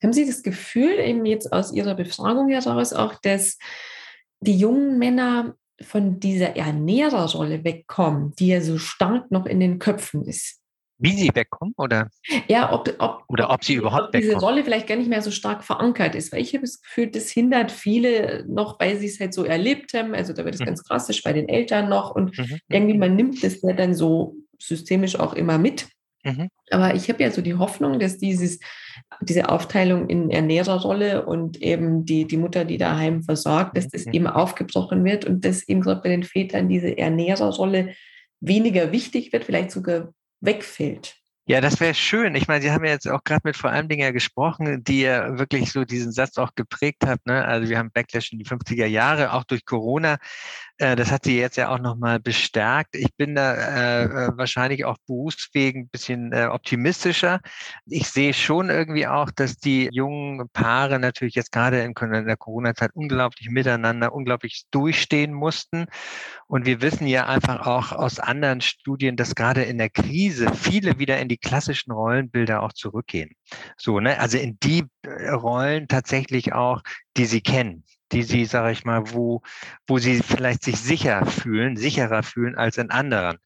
haben 0.02 0.12
Sie 0.12 0.26
das 0.26 0.42
Gefühl, 0.42 0.92
eben 0.98 1.24
jetzt 1.24 1.52
aus 1.52 1.72
Ihrer 1.72 1.94
Befragung 1.94 2.48
heraus 2.48 2.92
auch, 2.92 3.14
dass 3.22 3.58
die 4.40 4.58
jungen 4.58 4.98
Männer 4.98 5.54
von 5.80 6.20
dieser 6.20 6.54
Ernährerrolle 6.56 7.64
wegkommen, 7.64 8.34
die 8.38 8.48
ja 8.48 8.60
so 8.60 8.76
stark 8.76 9.30
noch 9.30 9.46
in 9.46 9.60
den 9.60 9.78
Köpfen 9.78 10.24
ist? 10.24 10.60
Wie 10.98 11.12
sie 11.12 11.30
wegkommen 11.34 11.74
oder? 11.76 12.08
Ja, 12.48 12.72
ob, 12.72 12.94
ob, 12.98 13.24
oder 13.28 13.50
ob 13.50 13.64
sie 13.64 13.74
überhaupt 13.74 14.06
ob 14.06 14.12
diese 14.12 14.28
wegkommen. 14.28 14.48
Rolle 14.48 14.64
vielleicht 14.64 14.86
gar 14.86 14.96
nicht 14.96 15.10
mehr 15.10 15.20
so 15.20 15.30
stark 15.30 15.62
verankert 15.62 16.14
ist, 16.14 16.32
weil 16.32 16.40
ich 16.40 16.54
habe 16.54 16.62
das 16.62 16.80
Gefühl, 16.80 17.08
das 17.08 17.30
hindert 17.30 17.70
viele 17.70 18.44
noch, 18.48 18.80
weil 18.80 18.96
sie 18.96 19.06
es 19.06 19.20
halt 19.20 19.34
so 19.34 19.44
erlebt 19.44 19.92
haben. 19.94 20.14
Also 20.14 20.32
da 20.32 20.44
wird 20.44 20.54
es 20.54 20.60
mhm. 20.60 20.66
ganz 20.66 20.84
klassisch 20.84 21.22
bei 21.22 21.32
den 21.32 21.48
Eltern 21.48 21.88
noch 21.88 22.14
und 22.14 22.36
mhm. 22.38 22.58
irgendwie 22.68 22.96
man 22.98 23.14
nimmt 23.14 23.42
das 23.44 23.60
ja 23.60 23.72
dann 23.74 23.94
so 23.94 24.36
systemisch 24.58 25.18
auch 25.18 25.34
immer 25.34 25.58
mit. 25.58 25.86
Mhm. 26.24 26.48
Aber 26.70 26.94
ich 26.94 27.08
habe 27.08 27.22
ja 27.22 27.30
so 27.30 27.42
die 27.42 27.54
Hoffnung, 27.54 27.98
dass 28.00 28.18
dieses, 28.18 28.58
diese 29.20 29.48
Aufteilung 29.48 30.08
in 30.08 30.30
Ernährerrolle 30.30 31.26
und 31.26 31.62
eben 31.62 32.04
die, 32.04 32.26
die 32.26 32.36
Mutter, 32.36 32.64
die 32.64 32.78
daheim 32.78 33.22
versorgt, 33.22 33.76
dass 33.76 33.88
das 33.88 34.06
mhm. 34.06 34.12
eben 34.12 34.26
aufgebrochen 34.26 35.04
wird 35.04 35.24
und 35.24 35.44
dass 35.44 35.68
eben 35.68 35.82
gerade 35.82 36.00
bei 36.00 36.08
den 36.08 36.24
Vätern 36.24 36.68
diese 36.68 36.96
Ernährerrolle 36.96 37.94
weniger 38.40 38.92
wichtig 38.92 39.32
wird, 39.32 39.44
vielleicht 39.44 39.70
sogar 39.70 40.12
wegfällt. 40.40 41.16
Ja, 41.48 41.60
das 41.60 41.78
wäre 41.78 41.94
schön. 41.94 42.34
Ich 42.34 42.48
meine, 42.48 42.60
Sie 42.60 42.72
haben 42.72 42.84
ja 42.84 42.90
jetzt 42.90 43.06
auch 43.06 43.22
gerade 43.22 43.42
mit 43.44 43.56
vor 43.56 43.70
allem 43.70 43.88
Dingen 43.88 44.12
gesprochen, 44.12 44.82
die 44.82 45.02
ja 45.02 45.38
wirklich 45.38 45.70
so 45.70 45.84
diesen 45.84 46.10
Satz 46.10 46.38
auch 46.38 46.56
geprägt 46.56 47.06
hat. 47.06 47.24
Ne? 47.24 47.44
Also 47.44 47.68
wir 47.68 47.78
haben 47.78 47.92
Backlash 47.92 48.32
in 48.32 48.40
die 48.40 48.44
50er 48.44 48.86
Jahre, 48.86 49.32
auch 49.32 49.44
durch 49.44 49.64
Corona. 49.64 50.18
Äh, 50.78 50.94
das 50.96 51.10
hat 51.10 51.24
sie 51.24 51.38
jetzt 51.38 51.56
ja 51.56 51.70
auch 51.70 51.78
nochmal 51.78 52.20
bestärkt. 52.20 52.94
Ich 52.96 53.14
bin 53.16 53.34
da 53.34 53.54
äh, 53.54 54.04
äh, 54.04 54.30
wahrscheinlich 54.36 54.84
auch 54.84 54.98
berufswegen 55.06 55.82
ein 55.82 55.88
bisschen 55.88 56.32
äh, 56.32 56.46
optimistischer. 56.46 57.40
Ich 57.86 58.08
sehe 58.08 58.34
schon 58.34 58.68
irgendwie 58.68 59.06
auch, 59.06 59.30
dass 59.30 59.56
die 59.56 59.88
jungen 59.90 60.48
Paare 60.52 60.98
natürlich 60.98 61.34
jetzt 61.34 61.52
gerade 61.52 61.80
in, 61.80 61.94
der 61.94 62.36
Corona-Zeit 62.36 62.90
unglaublich 62.94 63.48
miteinander, 63.48 64.12
unglaublich 64.12 64.64
durchstehen 64.70 65.32
mussten. 65.32 65.86
Und 66.46 66.66
wir 66.66 66.82
wissen 66.82 67.06
ja 67.06 67.26
einfach 67.26 67.66
auch 67.66 67.92
aus 67.92 68.20
anderen 68.20 68.60
Studien, 68.60 69.16
dass 69.16 69.34
gerade 69.34 69.62
in 69.62 69.78
der 69.78 69.90
Krise 69.90 70.52
viele 70.54 70.98
wieder 70.98 71.18
in 71.18 71.28
die 71.28 71.38
klassischen 71.38 71.92
Rollenbilder 71.92 72.62
auch 72.62 72.72
zurückgehen. 72.74 73.30
So, 73.78 74.00
ne? 74.00 74.20
Also 74.20 74.36
in 74.36 74.58
die 74.60 74.84
äh, 75.02 75.30
Rollen 75.30 75.88
tatsächlich 75.88 76.52
auch, 76.52 76.82
die 77.16 77.24
sie 77.24 77.40
kennen 77.40 77.84
die 78.12 78.22
sie, 78.22 78.44
sage 78.44 78.72
ich 78.72 78.84
mal, 78.84 79.12
wo, 79.12 79.42
wo 79.86 79.98
sie 79.98 80.22
vielleicht 80.22 80.62
sich 80.64 80.78
sicher 80.80 81.26
fühlen, 81.26 81.76
sicherer 81.76 82.22
fühlen 82.22 82.56
als 82.56 82.78
in 82.78 82.90
anderen. 82.90 83.38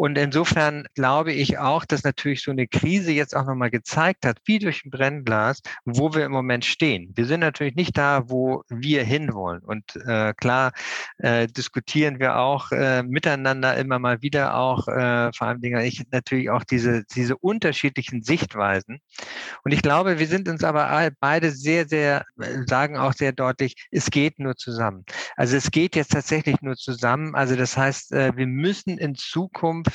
Und 0.00 0.16
insofern 0.16 0.86
glaube 0.94 1.30
ich 1.30 1.58
auch, 1.58 1.84
dass 1.84 2.04
natürlich 2.04 2.42
so 2.42 2.50
eine 2.50 2.66
Krise 2.66 3.12
jetzt 3.12 3.36
auch 3.36 3.44
nochmal 3.44 3.70
gezeigt 3.70 4.24
hat, 4.24 4.38
wie 4.46 4.58
durch 4.58 4.82
ein 4.86 4.90
Brennglas, 4.90 5.60
wo 5.84 6.14
wir 6.14 6.24
im 6.24 6.32
Moment 6.32 6.64
stehen. 6.64 7.12
Wir 7.16 7.26
sind 7.26 7.40
natürlich 7.40 7.74
nicht 7.74 7.98
da, 7.98 8.22
wo 8.30 8.62
wir 8.70 9.04
hinwollen. 9.04 9.60
Und 9.60 9.96
äh, 9.96 10.32
klar 10.32 10.72
äh, 11.18 11.48
diskutieren 11.48 12.18
wir 12.18 12.38
auch 12.38 12.72
äh, 12.72 13.02
miteinander 13.02 13.76
immer 13.76 13.98
mal 13.98 14.22
wieder 14.22 14.54
auch, 14.54 14.88
äh, 14.88 15.34
vor 15.34 15.48
allem 15.48 15.60
Dinge, 15.60 15.84
ich 15.84 16.02
natürlich 16.10 16.48
auch 16.48 16.64
diese, 16.64 17.04
diese 17.04 17.36
unterschiedlichen 17.36 18.22
Sichtweisen. 18.22 19.00
Und 19.64 19.72
ich 19.72 19.82
glaube, 19.82 20.18
wir 20.18 20.28
sind 20.28 20.48
uns 20.48 20.64
aber 20.64 21.10
beide 21.20 21.50
sehr, 21.50 21.86
sehr, 21.86 22.24
äh, 22.40 22.62
sagen 22.66 22.96
auch 22.96 23.12
sehr 23.12 23.32
deutlich, 23.32 23.74
es 23.90 24.10
geht 24.10 24.38
nur 24.38 24.56
zusammen. 24.56 25.04
Also 25.36 25.58
es 25.58 25.70
geht 25.70 25.94
jetzt 25.94 26.12
tatsächlich 26.12 26.62
nur 26.62 26.76
zusammen. 26.76 27.34
Also 27.34 27.54
das 27.54 27.76
heißt, 27.76 28.12
äh, 28.12 28.34
wir 28.34 28.46
müssen 28.46 28.96
in 28.96 29.14
Zukunft 29.14 29.89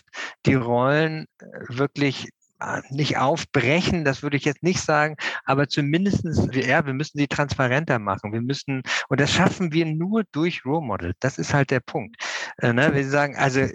die 0.46 0.56
Rollen 0.56 1.26
äh, 1.40 1.46
wirklich 1.70 2.30
nicht 2.90 3.18
aufbrechen, 3.18 4.06
das 4.06 4.24
würde 4.24 4.38
ich 4.38 4.46
jetzt 4.46 4.64
nicht 4.64 4.80
sagen, 4.80 5.18
aber 5.44 5.68
zumindestens, 5.68 6.48
ja, 6.54 6.86
wir 6.86 6.94
müssen 6.94 7.18
sie 7.18 7.28
transparenter 7.28 8.00
machen. 8.00 8.32
Wir 8.32 8.42
müssen, 8.42 8.82
und 9.10 9.20
das 9.20 9.32
schaffen 9.32 9.74
wir 9.74 9.86
nur 9.86 10.24
durch 10.32 10.66
Role 10.66 10.86
Model. 10.86 11.14
Das 11.20 11.38
ist 11.38 11.54
halt 11.54 11.70
der 11.70 11.82
Punkt. 11.82 12.16
Äh, 12.58 12.72
ne? 12.72 12.94
Wir 12.94 13.08
sagen, 13.08 13.36
also 13.36 13.60
äh, 13.60 13.74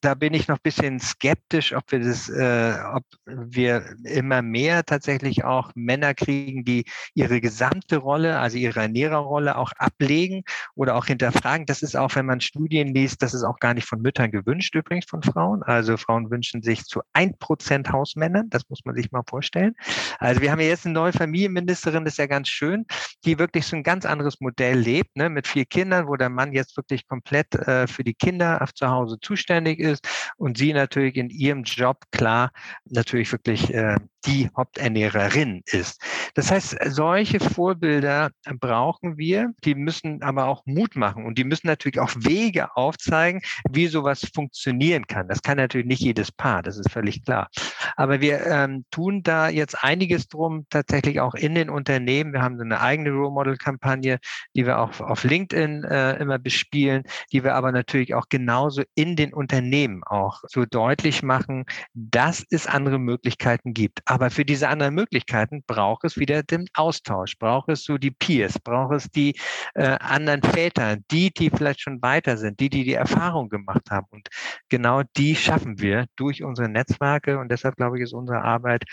da 0.00 0.14
bin 0.14 0.32
ich 0.32 0.48
noch 0.48 0.56
ein 0.56 0.62
bisschen 0.62 0.98
skeptisch, 0.98 1.74
ob 1.74 1.92
wir 1.92 2.00
das, 2.00 2.28
äh, 2.30 2.74
ob 2.94 3.04
wir 3.26 3.84
immer 4.04 4.40
mehr 4.40 4.84
tatsächlich 4.84 5.44
auch 5.44 5.70
Männer 5.74 6.14
kriegen, 6.14 6.64
die 6.64 6.84
ihre 7.14 7.40
gesamte 7.40 7.98
Rolle, 7.98 8.38
also 8.38 8.56
ihre 8.56 8.80
Ernährerrolle 8.80 9.56
auch 9.56 9.72
ablegen 9.76 10.42
oder 10.74 10.96
auch 10.96 11.06
hinterfragen. 11.06 11.66
Das 11.66 11.82
ist 11.82 11.96
auch, 11.96 12.14
wenn 12.14 12.26
man 12.26 12.40
Studien 12.40 12.94
liest, 12.94 13.22
das 13.22 13.34
ist 13.34 13.44
auch 13.44 13.58
gar 13.58 13.74
nicht 13.74 13.86
von 13.86 14.00
Müttern 14.00 14.30
gewünscht, 14.30 14.74
übrigens 14.74 15.04
von 15.06 15.22
Frauen. 15.22 15.62
Also 15.62 15.98
Frauen 15.98 16.30
wünschen 16.30 16.62
sich 16.62 16.84
zu 16.84 17.02
ein 17.12 17.36
Prozent 17.38 17.92
Hausmänner 17.92 18.21
Männern. 18.22 18.48
Das 18.50 18.62
muss 18.68 18.84
man 18.84 18.94
sich 18.94 19.10
mal 19.10 19.24
vorstellen. 19.28 19.74
Also 20.18 20.40
wir 20.40 20.52
haben 20.52 20.60
jetzt 20.60 20.86
eine 20.86 20.94
neue 20.94 21.12
Familienministerin, 21.12 22.04
das 22.04 22.14
ist 22.14 22.18
ja 22.18 22.26
ganz 22.26 22.48
schön, 22.48 22.86
die 23.24 23.40
wirklich 23.40 23.66
so 23.66 23.74
ein 23.74 23.82
ganz 23.82 24.06
anderes 24.06 24.40
Modell 24.40 24.78
lebt, 24.78 25.16
ne, 25.16 25.28
mit 25.28 25.48
vier 25.48 25.64
Kindern, 25.64 26.06
wo 26.06 26.14
der 26.14 26.28
Mann 26.28 26.52
jetzt 26.52 26.76
wirklich 26.76 27.08
komplett 27.08 27.52
äh, 27.54 27.88
für 27.88 28.04
die 28.04 28.14
Kinder 28.14 28.64
zu 28.74 28.88
Hause 28.88 29.18
zuständig 29.20 29.80
ist 29.80 30.06
und 30.36 30.56
sie 30.56 30.72
natürlich 30.72 31.16
in 31.16 31.30
ihrem 31.30 31.64
Job 31.64 32.04
klar 32.12 32.52
natürlich 32.84 33.32
wirklich 33.32 33.74
äh, 33.74 33.96
die 34.26 34.48
Haupternährerin 34.56 35.62
ist. 35.66 36.00
Das 36.34 36.50
heißt, 36.50 36.76
solche 36.86 37.40
Vorbilder 37.40 38.30
brauchen 38.60 39.18
wir, 39.18 39.52
die 39.64 39.74
müssen 39.74 40.22
aber 40.22 40.46
auch 40.46 40.62
Mut 40.64 40.94
machen 40.96 41.26
und 41.26 41.38
die 41.38 41.44
müssen 41.44 41.66
natürlich 41.66 41.98
auch 41.98 42.12
Wege 42.16 42.76
aufzeigen, 42.76 43.42
wie 43.70 43.88
sowas 43.88 44.28
funktionieren 44.32 45.06
kann. 45.06 45.28
Das 45.28 45.42
kann 45.42 45.56
natürlich 45.56 45.86
nicht 45.86 46.02
jedes 46.02 46.30
Paar, 46.30 46.62
das 46.62 46.78
ist 46.78 46.90
völlig 46.90 47.24
klar. 47.24 47.48
Aber 47.96 48.20
wir 48.20 48.46
ähm, 48.46 48.84
tun 48.90 49.22
da 49.22 49.48
jetzt 49.48 49.82
einiges 49.82 50.28
drum, 50.28 50.66
tatsächlich 50.70 51.20
auch 51.20 51.34
in 51.34 51.54
den 51.54 51.70
Unternehmen. 51.70 52.32
Wir 52.32 52.42
haben 52.42 52.56
so 52.56 52.64
eine 52.64 52.80
eigene 52.80 53.10
Role 53.10 53.30
Model 53.30 53.56
Kampagne, 53.56 54.18
die 54.54 54.66
wir 54.66 54.78
auch 54.78 55.00
auf 55.00 55.24
LinkedIn 55.24 55.84
äh, 55.84 56.16
immer 56.16 56.38
bespielen, 56.38 57.02
die 57.32 57.44
wir 57.44 57.54
aber 57.54 57.72
natürlich 57.72 58.14
auch 58.14 58.28
genauso 58.28 58.82
in 58.94 59.16
den 59.16 59.32
Unternehmen 59.32 60.02
auch 60.04 60.42
so 60.48 60.64
deutlich 60.64 61.22
machen, 61.22 61.64
dass 61.94 62.44
es 62.50 62.66
andere 62.66 62.98
Möglichkeiten 62.98 63.74
gibt. 63.74 64.00
Aber 64.06 64.30
für 64.30 64.44
diese 64.44 64.68
anderen 64.68 64.94
Möglichkeiten 64.94 65.62
braucht 65.66 66.04
es 66.04 66.16
wieder 66.16 66.42
den 66.42 66.66
Austausch, 66.74 67.38
braucht 67.38 67.68
es 67.68 67.84
so 67.84 67.98
die 67.98 68.10
Peers, 68.10 68.58
braucht 68.58 68.94
es 68.94 69.10
die 69.10 69.34
äh, 69.74 69.96
anderen 70.00 70.42
Väter, 70.42 70.96
die, 71.10 71.32
die 71.32 71.50
vielleicht 71.50 71.80
schon 71.80 72.00
weiter 72.02 72.36
sind, 72.36 72.60
die, 72.60 72.70
die 72.70 72.84
die 72.84 72.94
Erfahrung 72.94 73.48
gemacht 73.48 73.90
haben. 73.90 74.06
Und 74.10 74.28
genau 74.68 75.02
die 75.16 75.36
schaffen 75.36 75.80
wir 75.80 76.06
durch 76.16 76.42
unsere 76.42 76.68
Netzwerke. 76.68 77.38
Und 77.38 77.50
deshalb 77.50 77.78
glaube 77.82 77.98
ich, 77.98 78.04
ist 78.04 78.12
unsere 78.14 78.42
Arbeit 78.42 78.84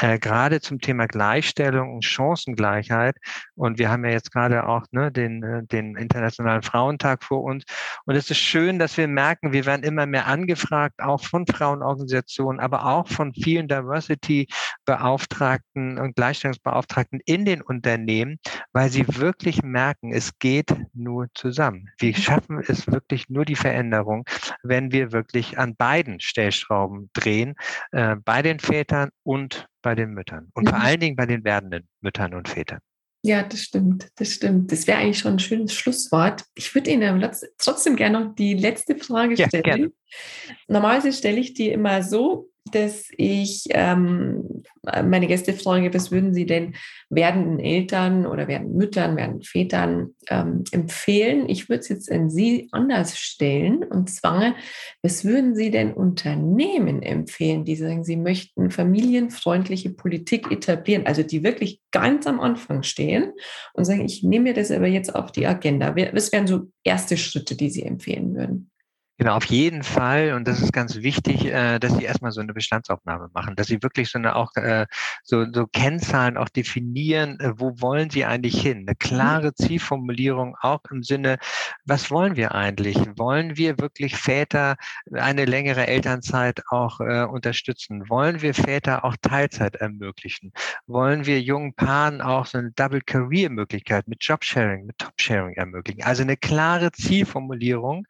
äh, 0.00 0.18
gerade 0.18 0.60
zum 0.60 0.80
Thema 0.80 1.06
Gleichstellung 1.06 1.94
und 1.94 2.04
Chancengleichheit. 2.04 3.16
Und 3.54 3.78
wir 3.78 3.88
haben 3.90 4.04
ja 4.04 4.10
jetzt 4.10 4.32
gerade 4.32 4.68
auch 4.68 4.82
ne, 4.90 5.10
den, 5.10 5.42
äh, 5.42 5.62
den 5.64 5.96
Internationalen 5.96 6.60
Frauentag 6.62 7.24
vor 7.24 7.42
uns. 7.42 7.64
Und 8.04 8.14
es 8.14 8.30
ist 8.30 8.38
schön, 8.38 8.78
dass 8.78 8.96
wir 8.96 9.08
merken, 9.08 9.52
wir 9.52 9.66
werden 9.66 9.82
immer 9.82 10.06
mehr 10.06 10.26
angefragt, 10.26 11.00
auch 11.00 11.24
von 11.24 11.46
Frauenorganisationen, 11.46 12.60
aber 12.60 12.86
auch 12.86 13.08
von 13.08 13.32
vielen 13.32 13.68
Diversity-Beauftragten 13.68 15.98
und 15.98 16.16
Gleichstellungsbeauftragten 16.16 17.20
in 17.24 17.44
den 17.44 17.62
Unternehmen, 17.62 18.38
weil 18.72 18.90
sie 18.90 19.06
wirklich 19.08 19.62
merken, 19.62 20.12
es 20.12 20.36
geht 20.38 20.74
nur 20.92 21.28
zusammen. 21.34 21.88
Wir 21.98 22.10
mhm. 22.10 22.16
schaffen 22.16 22.62
es 22.66 22.86
wirklich 22.86 23.28
nur 23.28 23.44
die 23.44 23.56
Veränderung, 23.56 24.24
wenn 24.62 24.92
wir 24.92 25.12
wirklich 25.12 25.58
an 25.58 25.76
beiden 25.76 26.20
Stellschrauben 26.20 27.10
drehen, 27.12 27.54
äh, 27.92 28.16
bei 28.16 28.42
den 28.42 28.58
Vätern 28.58 29.10
und 29.22 29.68
bei 29.86 29.94
den 29.94 30.14
Müttern 30.14 30.48
und 30.54 30.64
mhm. 30.64 30.70
vor 30.70 30.80
allen 30.80 30.98
Dingen 30.98 31.14
bei 31.14 31.26
den 31.26 31.44
werdenden 31.44 31.86
Müttern 32.00 32.34
und 32.34 32.48
Vätern. 32.48 32.80
Ja, 33.22 33.44
das 33.44 33.60
stimmt, 33.62 34.08
das 34.16 34.32
stimmt. 34.32 34.72
Das 34.72 34.88
wäre 34.88 34.98
eigentlich 34.98 35.20
schon 35.20 35.34
ein 35.34 35.38
schönes 35.38 35.74
Schlusswort. 35.74 36.44
Ich 36.56 36.74
würde 36.74 36.90
Ihnen 36.90 37.24
trotzdem 37.56 37.94
gerne 37.94 38.20
noch 38.20 38.34
die 38.34 38.54
letzte 38.54 38.96
Frage 38.96 39.36
stellen. 39.36 39.92
Ja, 39.92 40.56
Normalerweise 40.66 41.12
stelle 41.12 41.38
ich 41.38 41.54
die 41.54 41.68
immer 41.68 42.02
so, 42.02 42.50
dass 42.72 43.06
ich 43.16 43.64
ähm, 43.70 44.62
meine 44.82 45.26
Gäste 45.26 45.52
frage, 45.52 45.92
was 45.94 46.10
würden 46.10 46.34
Sie 46.34 46.46
denn 46.46 46.74
werdenden 47.10 47.60
Eltern 47.60 48.26
oder 48.26 48.48
werdenden 48.48 48.76
Müttern, 48.76 49.16
werdenden 49.16 49.42
Vätern 49.42 50.14
ähm, 50.28 50.64
empfehlen? 50.72 51.48
Ich 51.48 51.68
würde 51.68 51.80
es 51.80 51.88
jetzt 51.88 52.10
an 52.10 52.30
Sie 52.30 52.68
anders 52.72 53.18
stellen 53.18 53.84
und 53.84 54.10
zwar, 54.10 54.54
was 55.02 55.24
würden 55.24 55.54
Sie 55.54 55.70
denn 55.70 55.92
Unternehmen 55.92 57.02
empfehlen, 57.02 57.64
die 57.64 57.76
sagen, 57.76 58.04
sie 58.04 58.16
möchten 58.16 58.70
familienfreundliche 58.70 59.90
Politik 59.90 60.50
etablieren, 60.50 61.06
also 61.06 61.22
die 61.22 61.42
wirklich 61.42 61.80
ganz 61.90 62.26
am 62.26 62.40
Anfang 62.40 62.82
stehen 62.82 63.32
und 63.74 63.84
sagen, 63.84 64.04
ich 64.04 64.22
nehme 64.22 64.44
mir 64.44 64.54
das 64.54 64.70
aber 64.70 64.86
jetzt 64.86 65.14
auf 65.14 65.32
die 65.32 65.46
Agenda. 65.46 65.94
Was 66.12 66.32
wären 66.32 66.46
so 66.46 66.70
erste 66.84 67.16
Schritte, 67.16 67.56
die 67.56 67.70
Sie 67.70 67.82
empfehlen 67.82 68.34
würden? 68.34 68.70
Genau, 69.18 69.36
auf 69.36 69.46
jeden 69.46 69.82
Fall. 69.82 70.34
Und 70.34 70.46
das 70.46 70.60
ist 70.60 70.74
ganz 70.74 70.96
wichtig, 70.96 71.46
äh, 71.46 71.78
dass 71.78 71.96
Sie 71.96 72.04
erstmal 72.04 72.32
so 72.32 72.42
eine 72.42 72.52
Bestandsaufnahme 72.52 73.30
machen, 73.32 73.56
dass 73.56 73.66
Sie 73.68 73.82
wirklich 73.82 74.10
so 74.10 74.18
eine 74.18 74.36
auch 74.36 74.54
äh, 74.56 74.86
so, 75.22 75.46
so 75.50 75.66
Kennzahlen 75.66 76.36
auch 76.36 76.50
definieren, 76.50 77.40
äh, 77.40 77.52
wo 77.56 77.80
wollen 77.80 78.10
Sie 78.10 78.26
eigentlich 78.26 78.60
hin? 78.60 78.80
Eine 78.80 78.92
mhm. 78.92 78.98
klare 78.98 79.54
Zielformulierung 79.54 80.54
auch 80.60 80.80
im 80.90 81.02
Sinne, 81.02 81.38
was 81.86 82.10
wollen 82.10 82.36
wir 82.36 82.54
eigentlich? 82.54 82.98
Wollen 83.16 83.56
wir 83.56 83.78
wirklich 83.78 84.16
Väter 84.16 84.76
eine 85.10 85.46
längere 85.46 85.86
Elternzeit 85.86 86.62
auch 86.68 87.00
äh, 87.00 87.24
unterstützen? 87.24 88.10
Wollen 88.10 88.42
wir 88.42 88.52
Väter 88.52 89.02
auch 89.06 89.16
Teilzeit 89.22 89.76
ermöglichen? 89.76 90.52
Wollen 90.86 91.24
wir 91.24 91.40
jungen 91.40 91.72
Paaren 91.72 92.20
auch 92.20 92.44
so 92.44 92.58
eine 92.58 92.70
Double 92.72 93.00
Career 93.00 93.48
Möglichkeit 93.48 94.08
mit 94.08 94.22
Jobsharing, 94.22 94.84
mit 94.84 94.98
Topsharing 94.98 95.54
ermöglichen? 95.54 96.02
Also 96.02 96.22
eine 96.22 96.36
klare 96.36 96.92
Zielformulierung. 96.92 98.06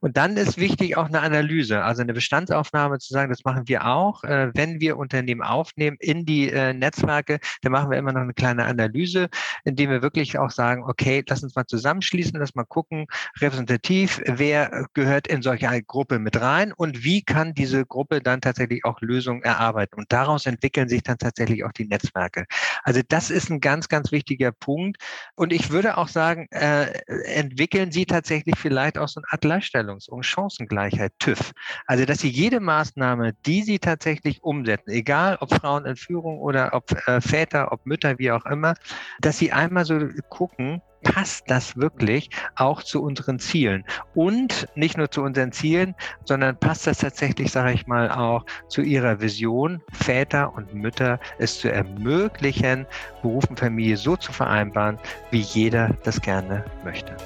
Und 0.00 0.16
dann 0.16 0.36
ist 0.36 0.58
wichtig 0.58 0.96
auch 0.96 1.06
eine 1.06 1.20
Analyse, 1.20 1.82
also 1.82 2.02
eine 2.02 2.14
Bestandsaufnahme 2.14 2.98
zu 2.98 3.12
sagen, 3.12 3.30
das 3.30 3.44
machen 3.44 3.68
wir 3.68 3.86
auch. 3.86 4.24
Äh, 4.24 4.50
wenn 4.54 4.80
wir 4.80 4.96
Unternehmen 4.96 5.42
aufnehmen 5.42 5.96
in 6.00 6.24
die 6.24 6.50
äh, 6.50 6.72
Netzwerke, 6.72 7.40
dann 7.62 7.72
machen 7.72 7.90
wir 7.90 7.98
immer 7.98 8.12
noch 8.12 8.22
eine 8.22 8.34
kleine 8.34 8.64
Analyse, 8.64 9.28
indem 9.64 9.90
wir 9.90 10.02
wirklich 10.02 10.38
auch 10.38 10.50
sagen, 10.50 10.84
okay, 10.84 11.24
lass 11.28 11.42
uns 11.42 11.54
mal 11.54 11.66
zusammenschließen, 11.66 12.38
lass 12.38 12.54
mal 12.54 12.64
gucken, 12.64 13.06
repräsentativ, 13.40 14.20
wer 14.26 14.86
gehört 14.94 15.26
in 15.26 15.42
solche 15.42 15.68
Gruppe 15.82 16.18
mit 16.18 16.40
rein 16.40 16.72
und 16.72 17.04
wie 17.04 17.22
kann 17.22 17.54
diese 17.54 17.86
Gruppe 17.86 18.20
dann 18.20 18.40
tatsächlich 18.40 18.84
auch 18.84 19.00
Lösungen 19.00 19.42
erarbeiten. 19.42 19.98
Und 19.98 20.12
daraus 20.12 20.46
entwickeln 20.46 20.88
sich 20.88 21.02
dann 21.02 21.18
tatsächlich 21.18 21.64
auch 21.64 21.72
die 21.72 21.86
Netzwerke. 21.86 22.46
Also 22.82 23.00
das 23.06 23.30
ist 23.30 23.50
ein 23.50 23.60
ganz, 23.60 23.88
ganz 23.88 24.12
wichtiger 24.12 24.52
Punkt. 24.52 24.98
Und 25.36 25.52
ich 25.52 25.70
würde 25.70 25.96
auch 25.96 26.08
sagen, 26.08 26.48
äh, 26.50 26.86
entwickeln 27.24 27.92
Sie 27.92 28.06
tatsächlich 28.06 28.56
vielleicht 28.58 28.98
auch 28.98 29.08
so 29.08 29.20
eine 29.20 29.26
Art 29.30 29.44
Gleichstellungs- 29.70 30.08
und 30.08 30.24
Chancengleichheit, 30.24 31.12
TÜV. 31.18 31.52
Also, 31.86 32.04
dass 32.04 32.18
Sie 32.18 32.28
jede 32.28 32.60
Maßnahme, 32.60 33.34
die 33.46 33.62
Sie 33.62 33.78
tatsächlich 33.78 34.42
umsetzen, 34.42 34.90
egal 34.90 35.38
ob 35.40 35.54
Frauen 35.54 35.86
in 35.86 35.96
Führung 35.96 36.38
oder 36.38 36.70
ob 36.72 36.90
äh, 37.06 37.20
Väter, 37.20 37.72
ob 37.72 37.86
Mütter, 37.86 38.18
wie 38.18 38.30
auch 38.30 38.44
immer, 38.46 38.74
dass 39.20 39.38
Sie 39.38 39.52
einmal 39.52 39.84
so 39.84 39.98
gucken, 40.28 40.82
passt 41.02 41.44
das 41.46 41.76
wirklich 41.76 42.28
auch 42.56 42.82
zu 42.82 43.02
unseren 43.02 43.38
Zielen? 43.38 43.84
Und 44.14 44.68
nicht 44.74 44.98
nur 44.98 45.10
zu 45.10 45.22
unseren 45.22 45.52
Zielen, 45.52 45.94
sondern 46.24 46.58
passt 46.58 46.86
das 46.86 46.98
tatsächlich, 46.98 47.50
sage 47.52 47.72
ich 47.72 47.86
mal, 47.86 48.10
auch 48.10 48.44
zu 48.68 48.82
Ihrer 48.82 49.20
Vision, 49.20 49.80
Väter 49.92 50.52
und 50.54 50.74
Mütter 50.74 51.18
es 51.38 51.60
zu 51.60 51.72
ermöglichen, 51.72 52.86
Beruf 53.22 53.44
und 53.48 53.58
Familie 53.58 53.96
so 53.96 54.16
zu 54.16 54.32
vereinbaren, 54.32 54.98
wie 55.30 55.40
jeder 55.40 55.96
das 56.04 56.20
gerne 56.20 56.64
möchte. 56.84 57.16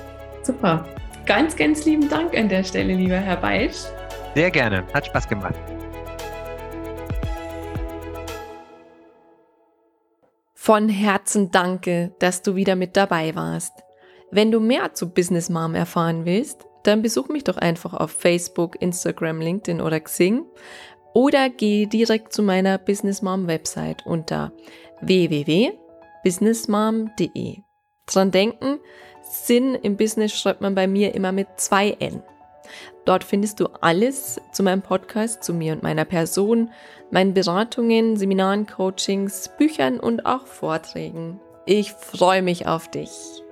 Super. 0.43 0.85
Ganz, 1.27 1.57
ganz 1.57 1.85
lieben 1.87 2.09
Dank 2.11 2.37
an 2.37 2.51
der 2.51 2.63
Stelle, 2.65 2.93
lieber 2.93 3.17
Herr 3.17 3.39
Beisch. 3.39 3.77
Sehr 4.35 4.51
gerne, 4.51 4.85
hat 4.93 5.07
Spaß 5.07 5.27
gemacht. 5.27 5.55
Von 10.53 10.91
Herzen 10.91 11.51
danke, 11.51 12.15
dass 12.19 12.43
du 12.43 12.57
wieder 12.57 12.77
mit 12.77 12.99
dabei 12.99 13.35
warst. 13.35 13.73
Wenn 14.31 14.51
du 14.51 14.61
mehr 14.61 14.93
zu 14.93 15.09
Business 15.09 15.49
Mom 15.49 15.75
erfahren 15.75 16.27
willst, 16.27 16.67
dann 16.83 17.01
besuch 17.01 17.29
mich 17.29 17.45
doch 17.45 17.57
einfach 17.57 17.95
auf 17.95 18.11
Facebook, 18.11 18.83
Instagram, 18.83 19.41
LinkedIn 19.41 19.81
oder 19.81 20.01
Xing 20.01 20.45
oder 21.15 21.49
geh 21.49 21.87
direkt 21.87 22.35
zu 22.35 22.43
meiner 22.43 22.77
Business 22.77 23.23
Mom 23.23 23.47
Website 23.47 24.05
unter 24.05 24.53
www.businessmom.de. 25.01 27.57
Dran 28.07 28.31
denken, 28.31 28.81
Sinn 29.35 29.75
im 29.75 29.97
Business 29.97 30.33
schreibt 30.33 30.61
man 30.61 30.75
bei 30.75 30.87
mir 30.87 31.15
immer 31.15 31.33
mit 31.33 31.49
zwei 31.57 31.91
N. 31.99 32.23
Dort 33.05 33.25
findest 33.25 33.61
du 33.61 33.67
alles 33.81 34.41
zu 34.53 34.63
meinem 34.63 34.81
Podcast, 34.81 35.45
zu 35.45 35.53
mir 35.53 35.75
und 35.75 35.83
meiner 35.83 36.05
Person, 36.05 36.71
meinen 37.11 37.35
Beratungen, 37.35 38.17
Seminaren, 38.17 38.67
Coachings, 38.67 39.51
Büchern 39.59 40.01
und 40.01 40.25
auch 40.25 40.47
Vorträgen. 40.47 41.41
Ich 41.67 41.93
freue 41.93 42.43
mich 42.43 42.67
auf 42.67 42.91
dich. 42.91 43.44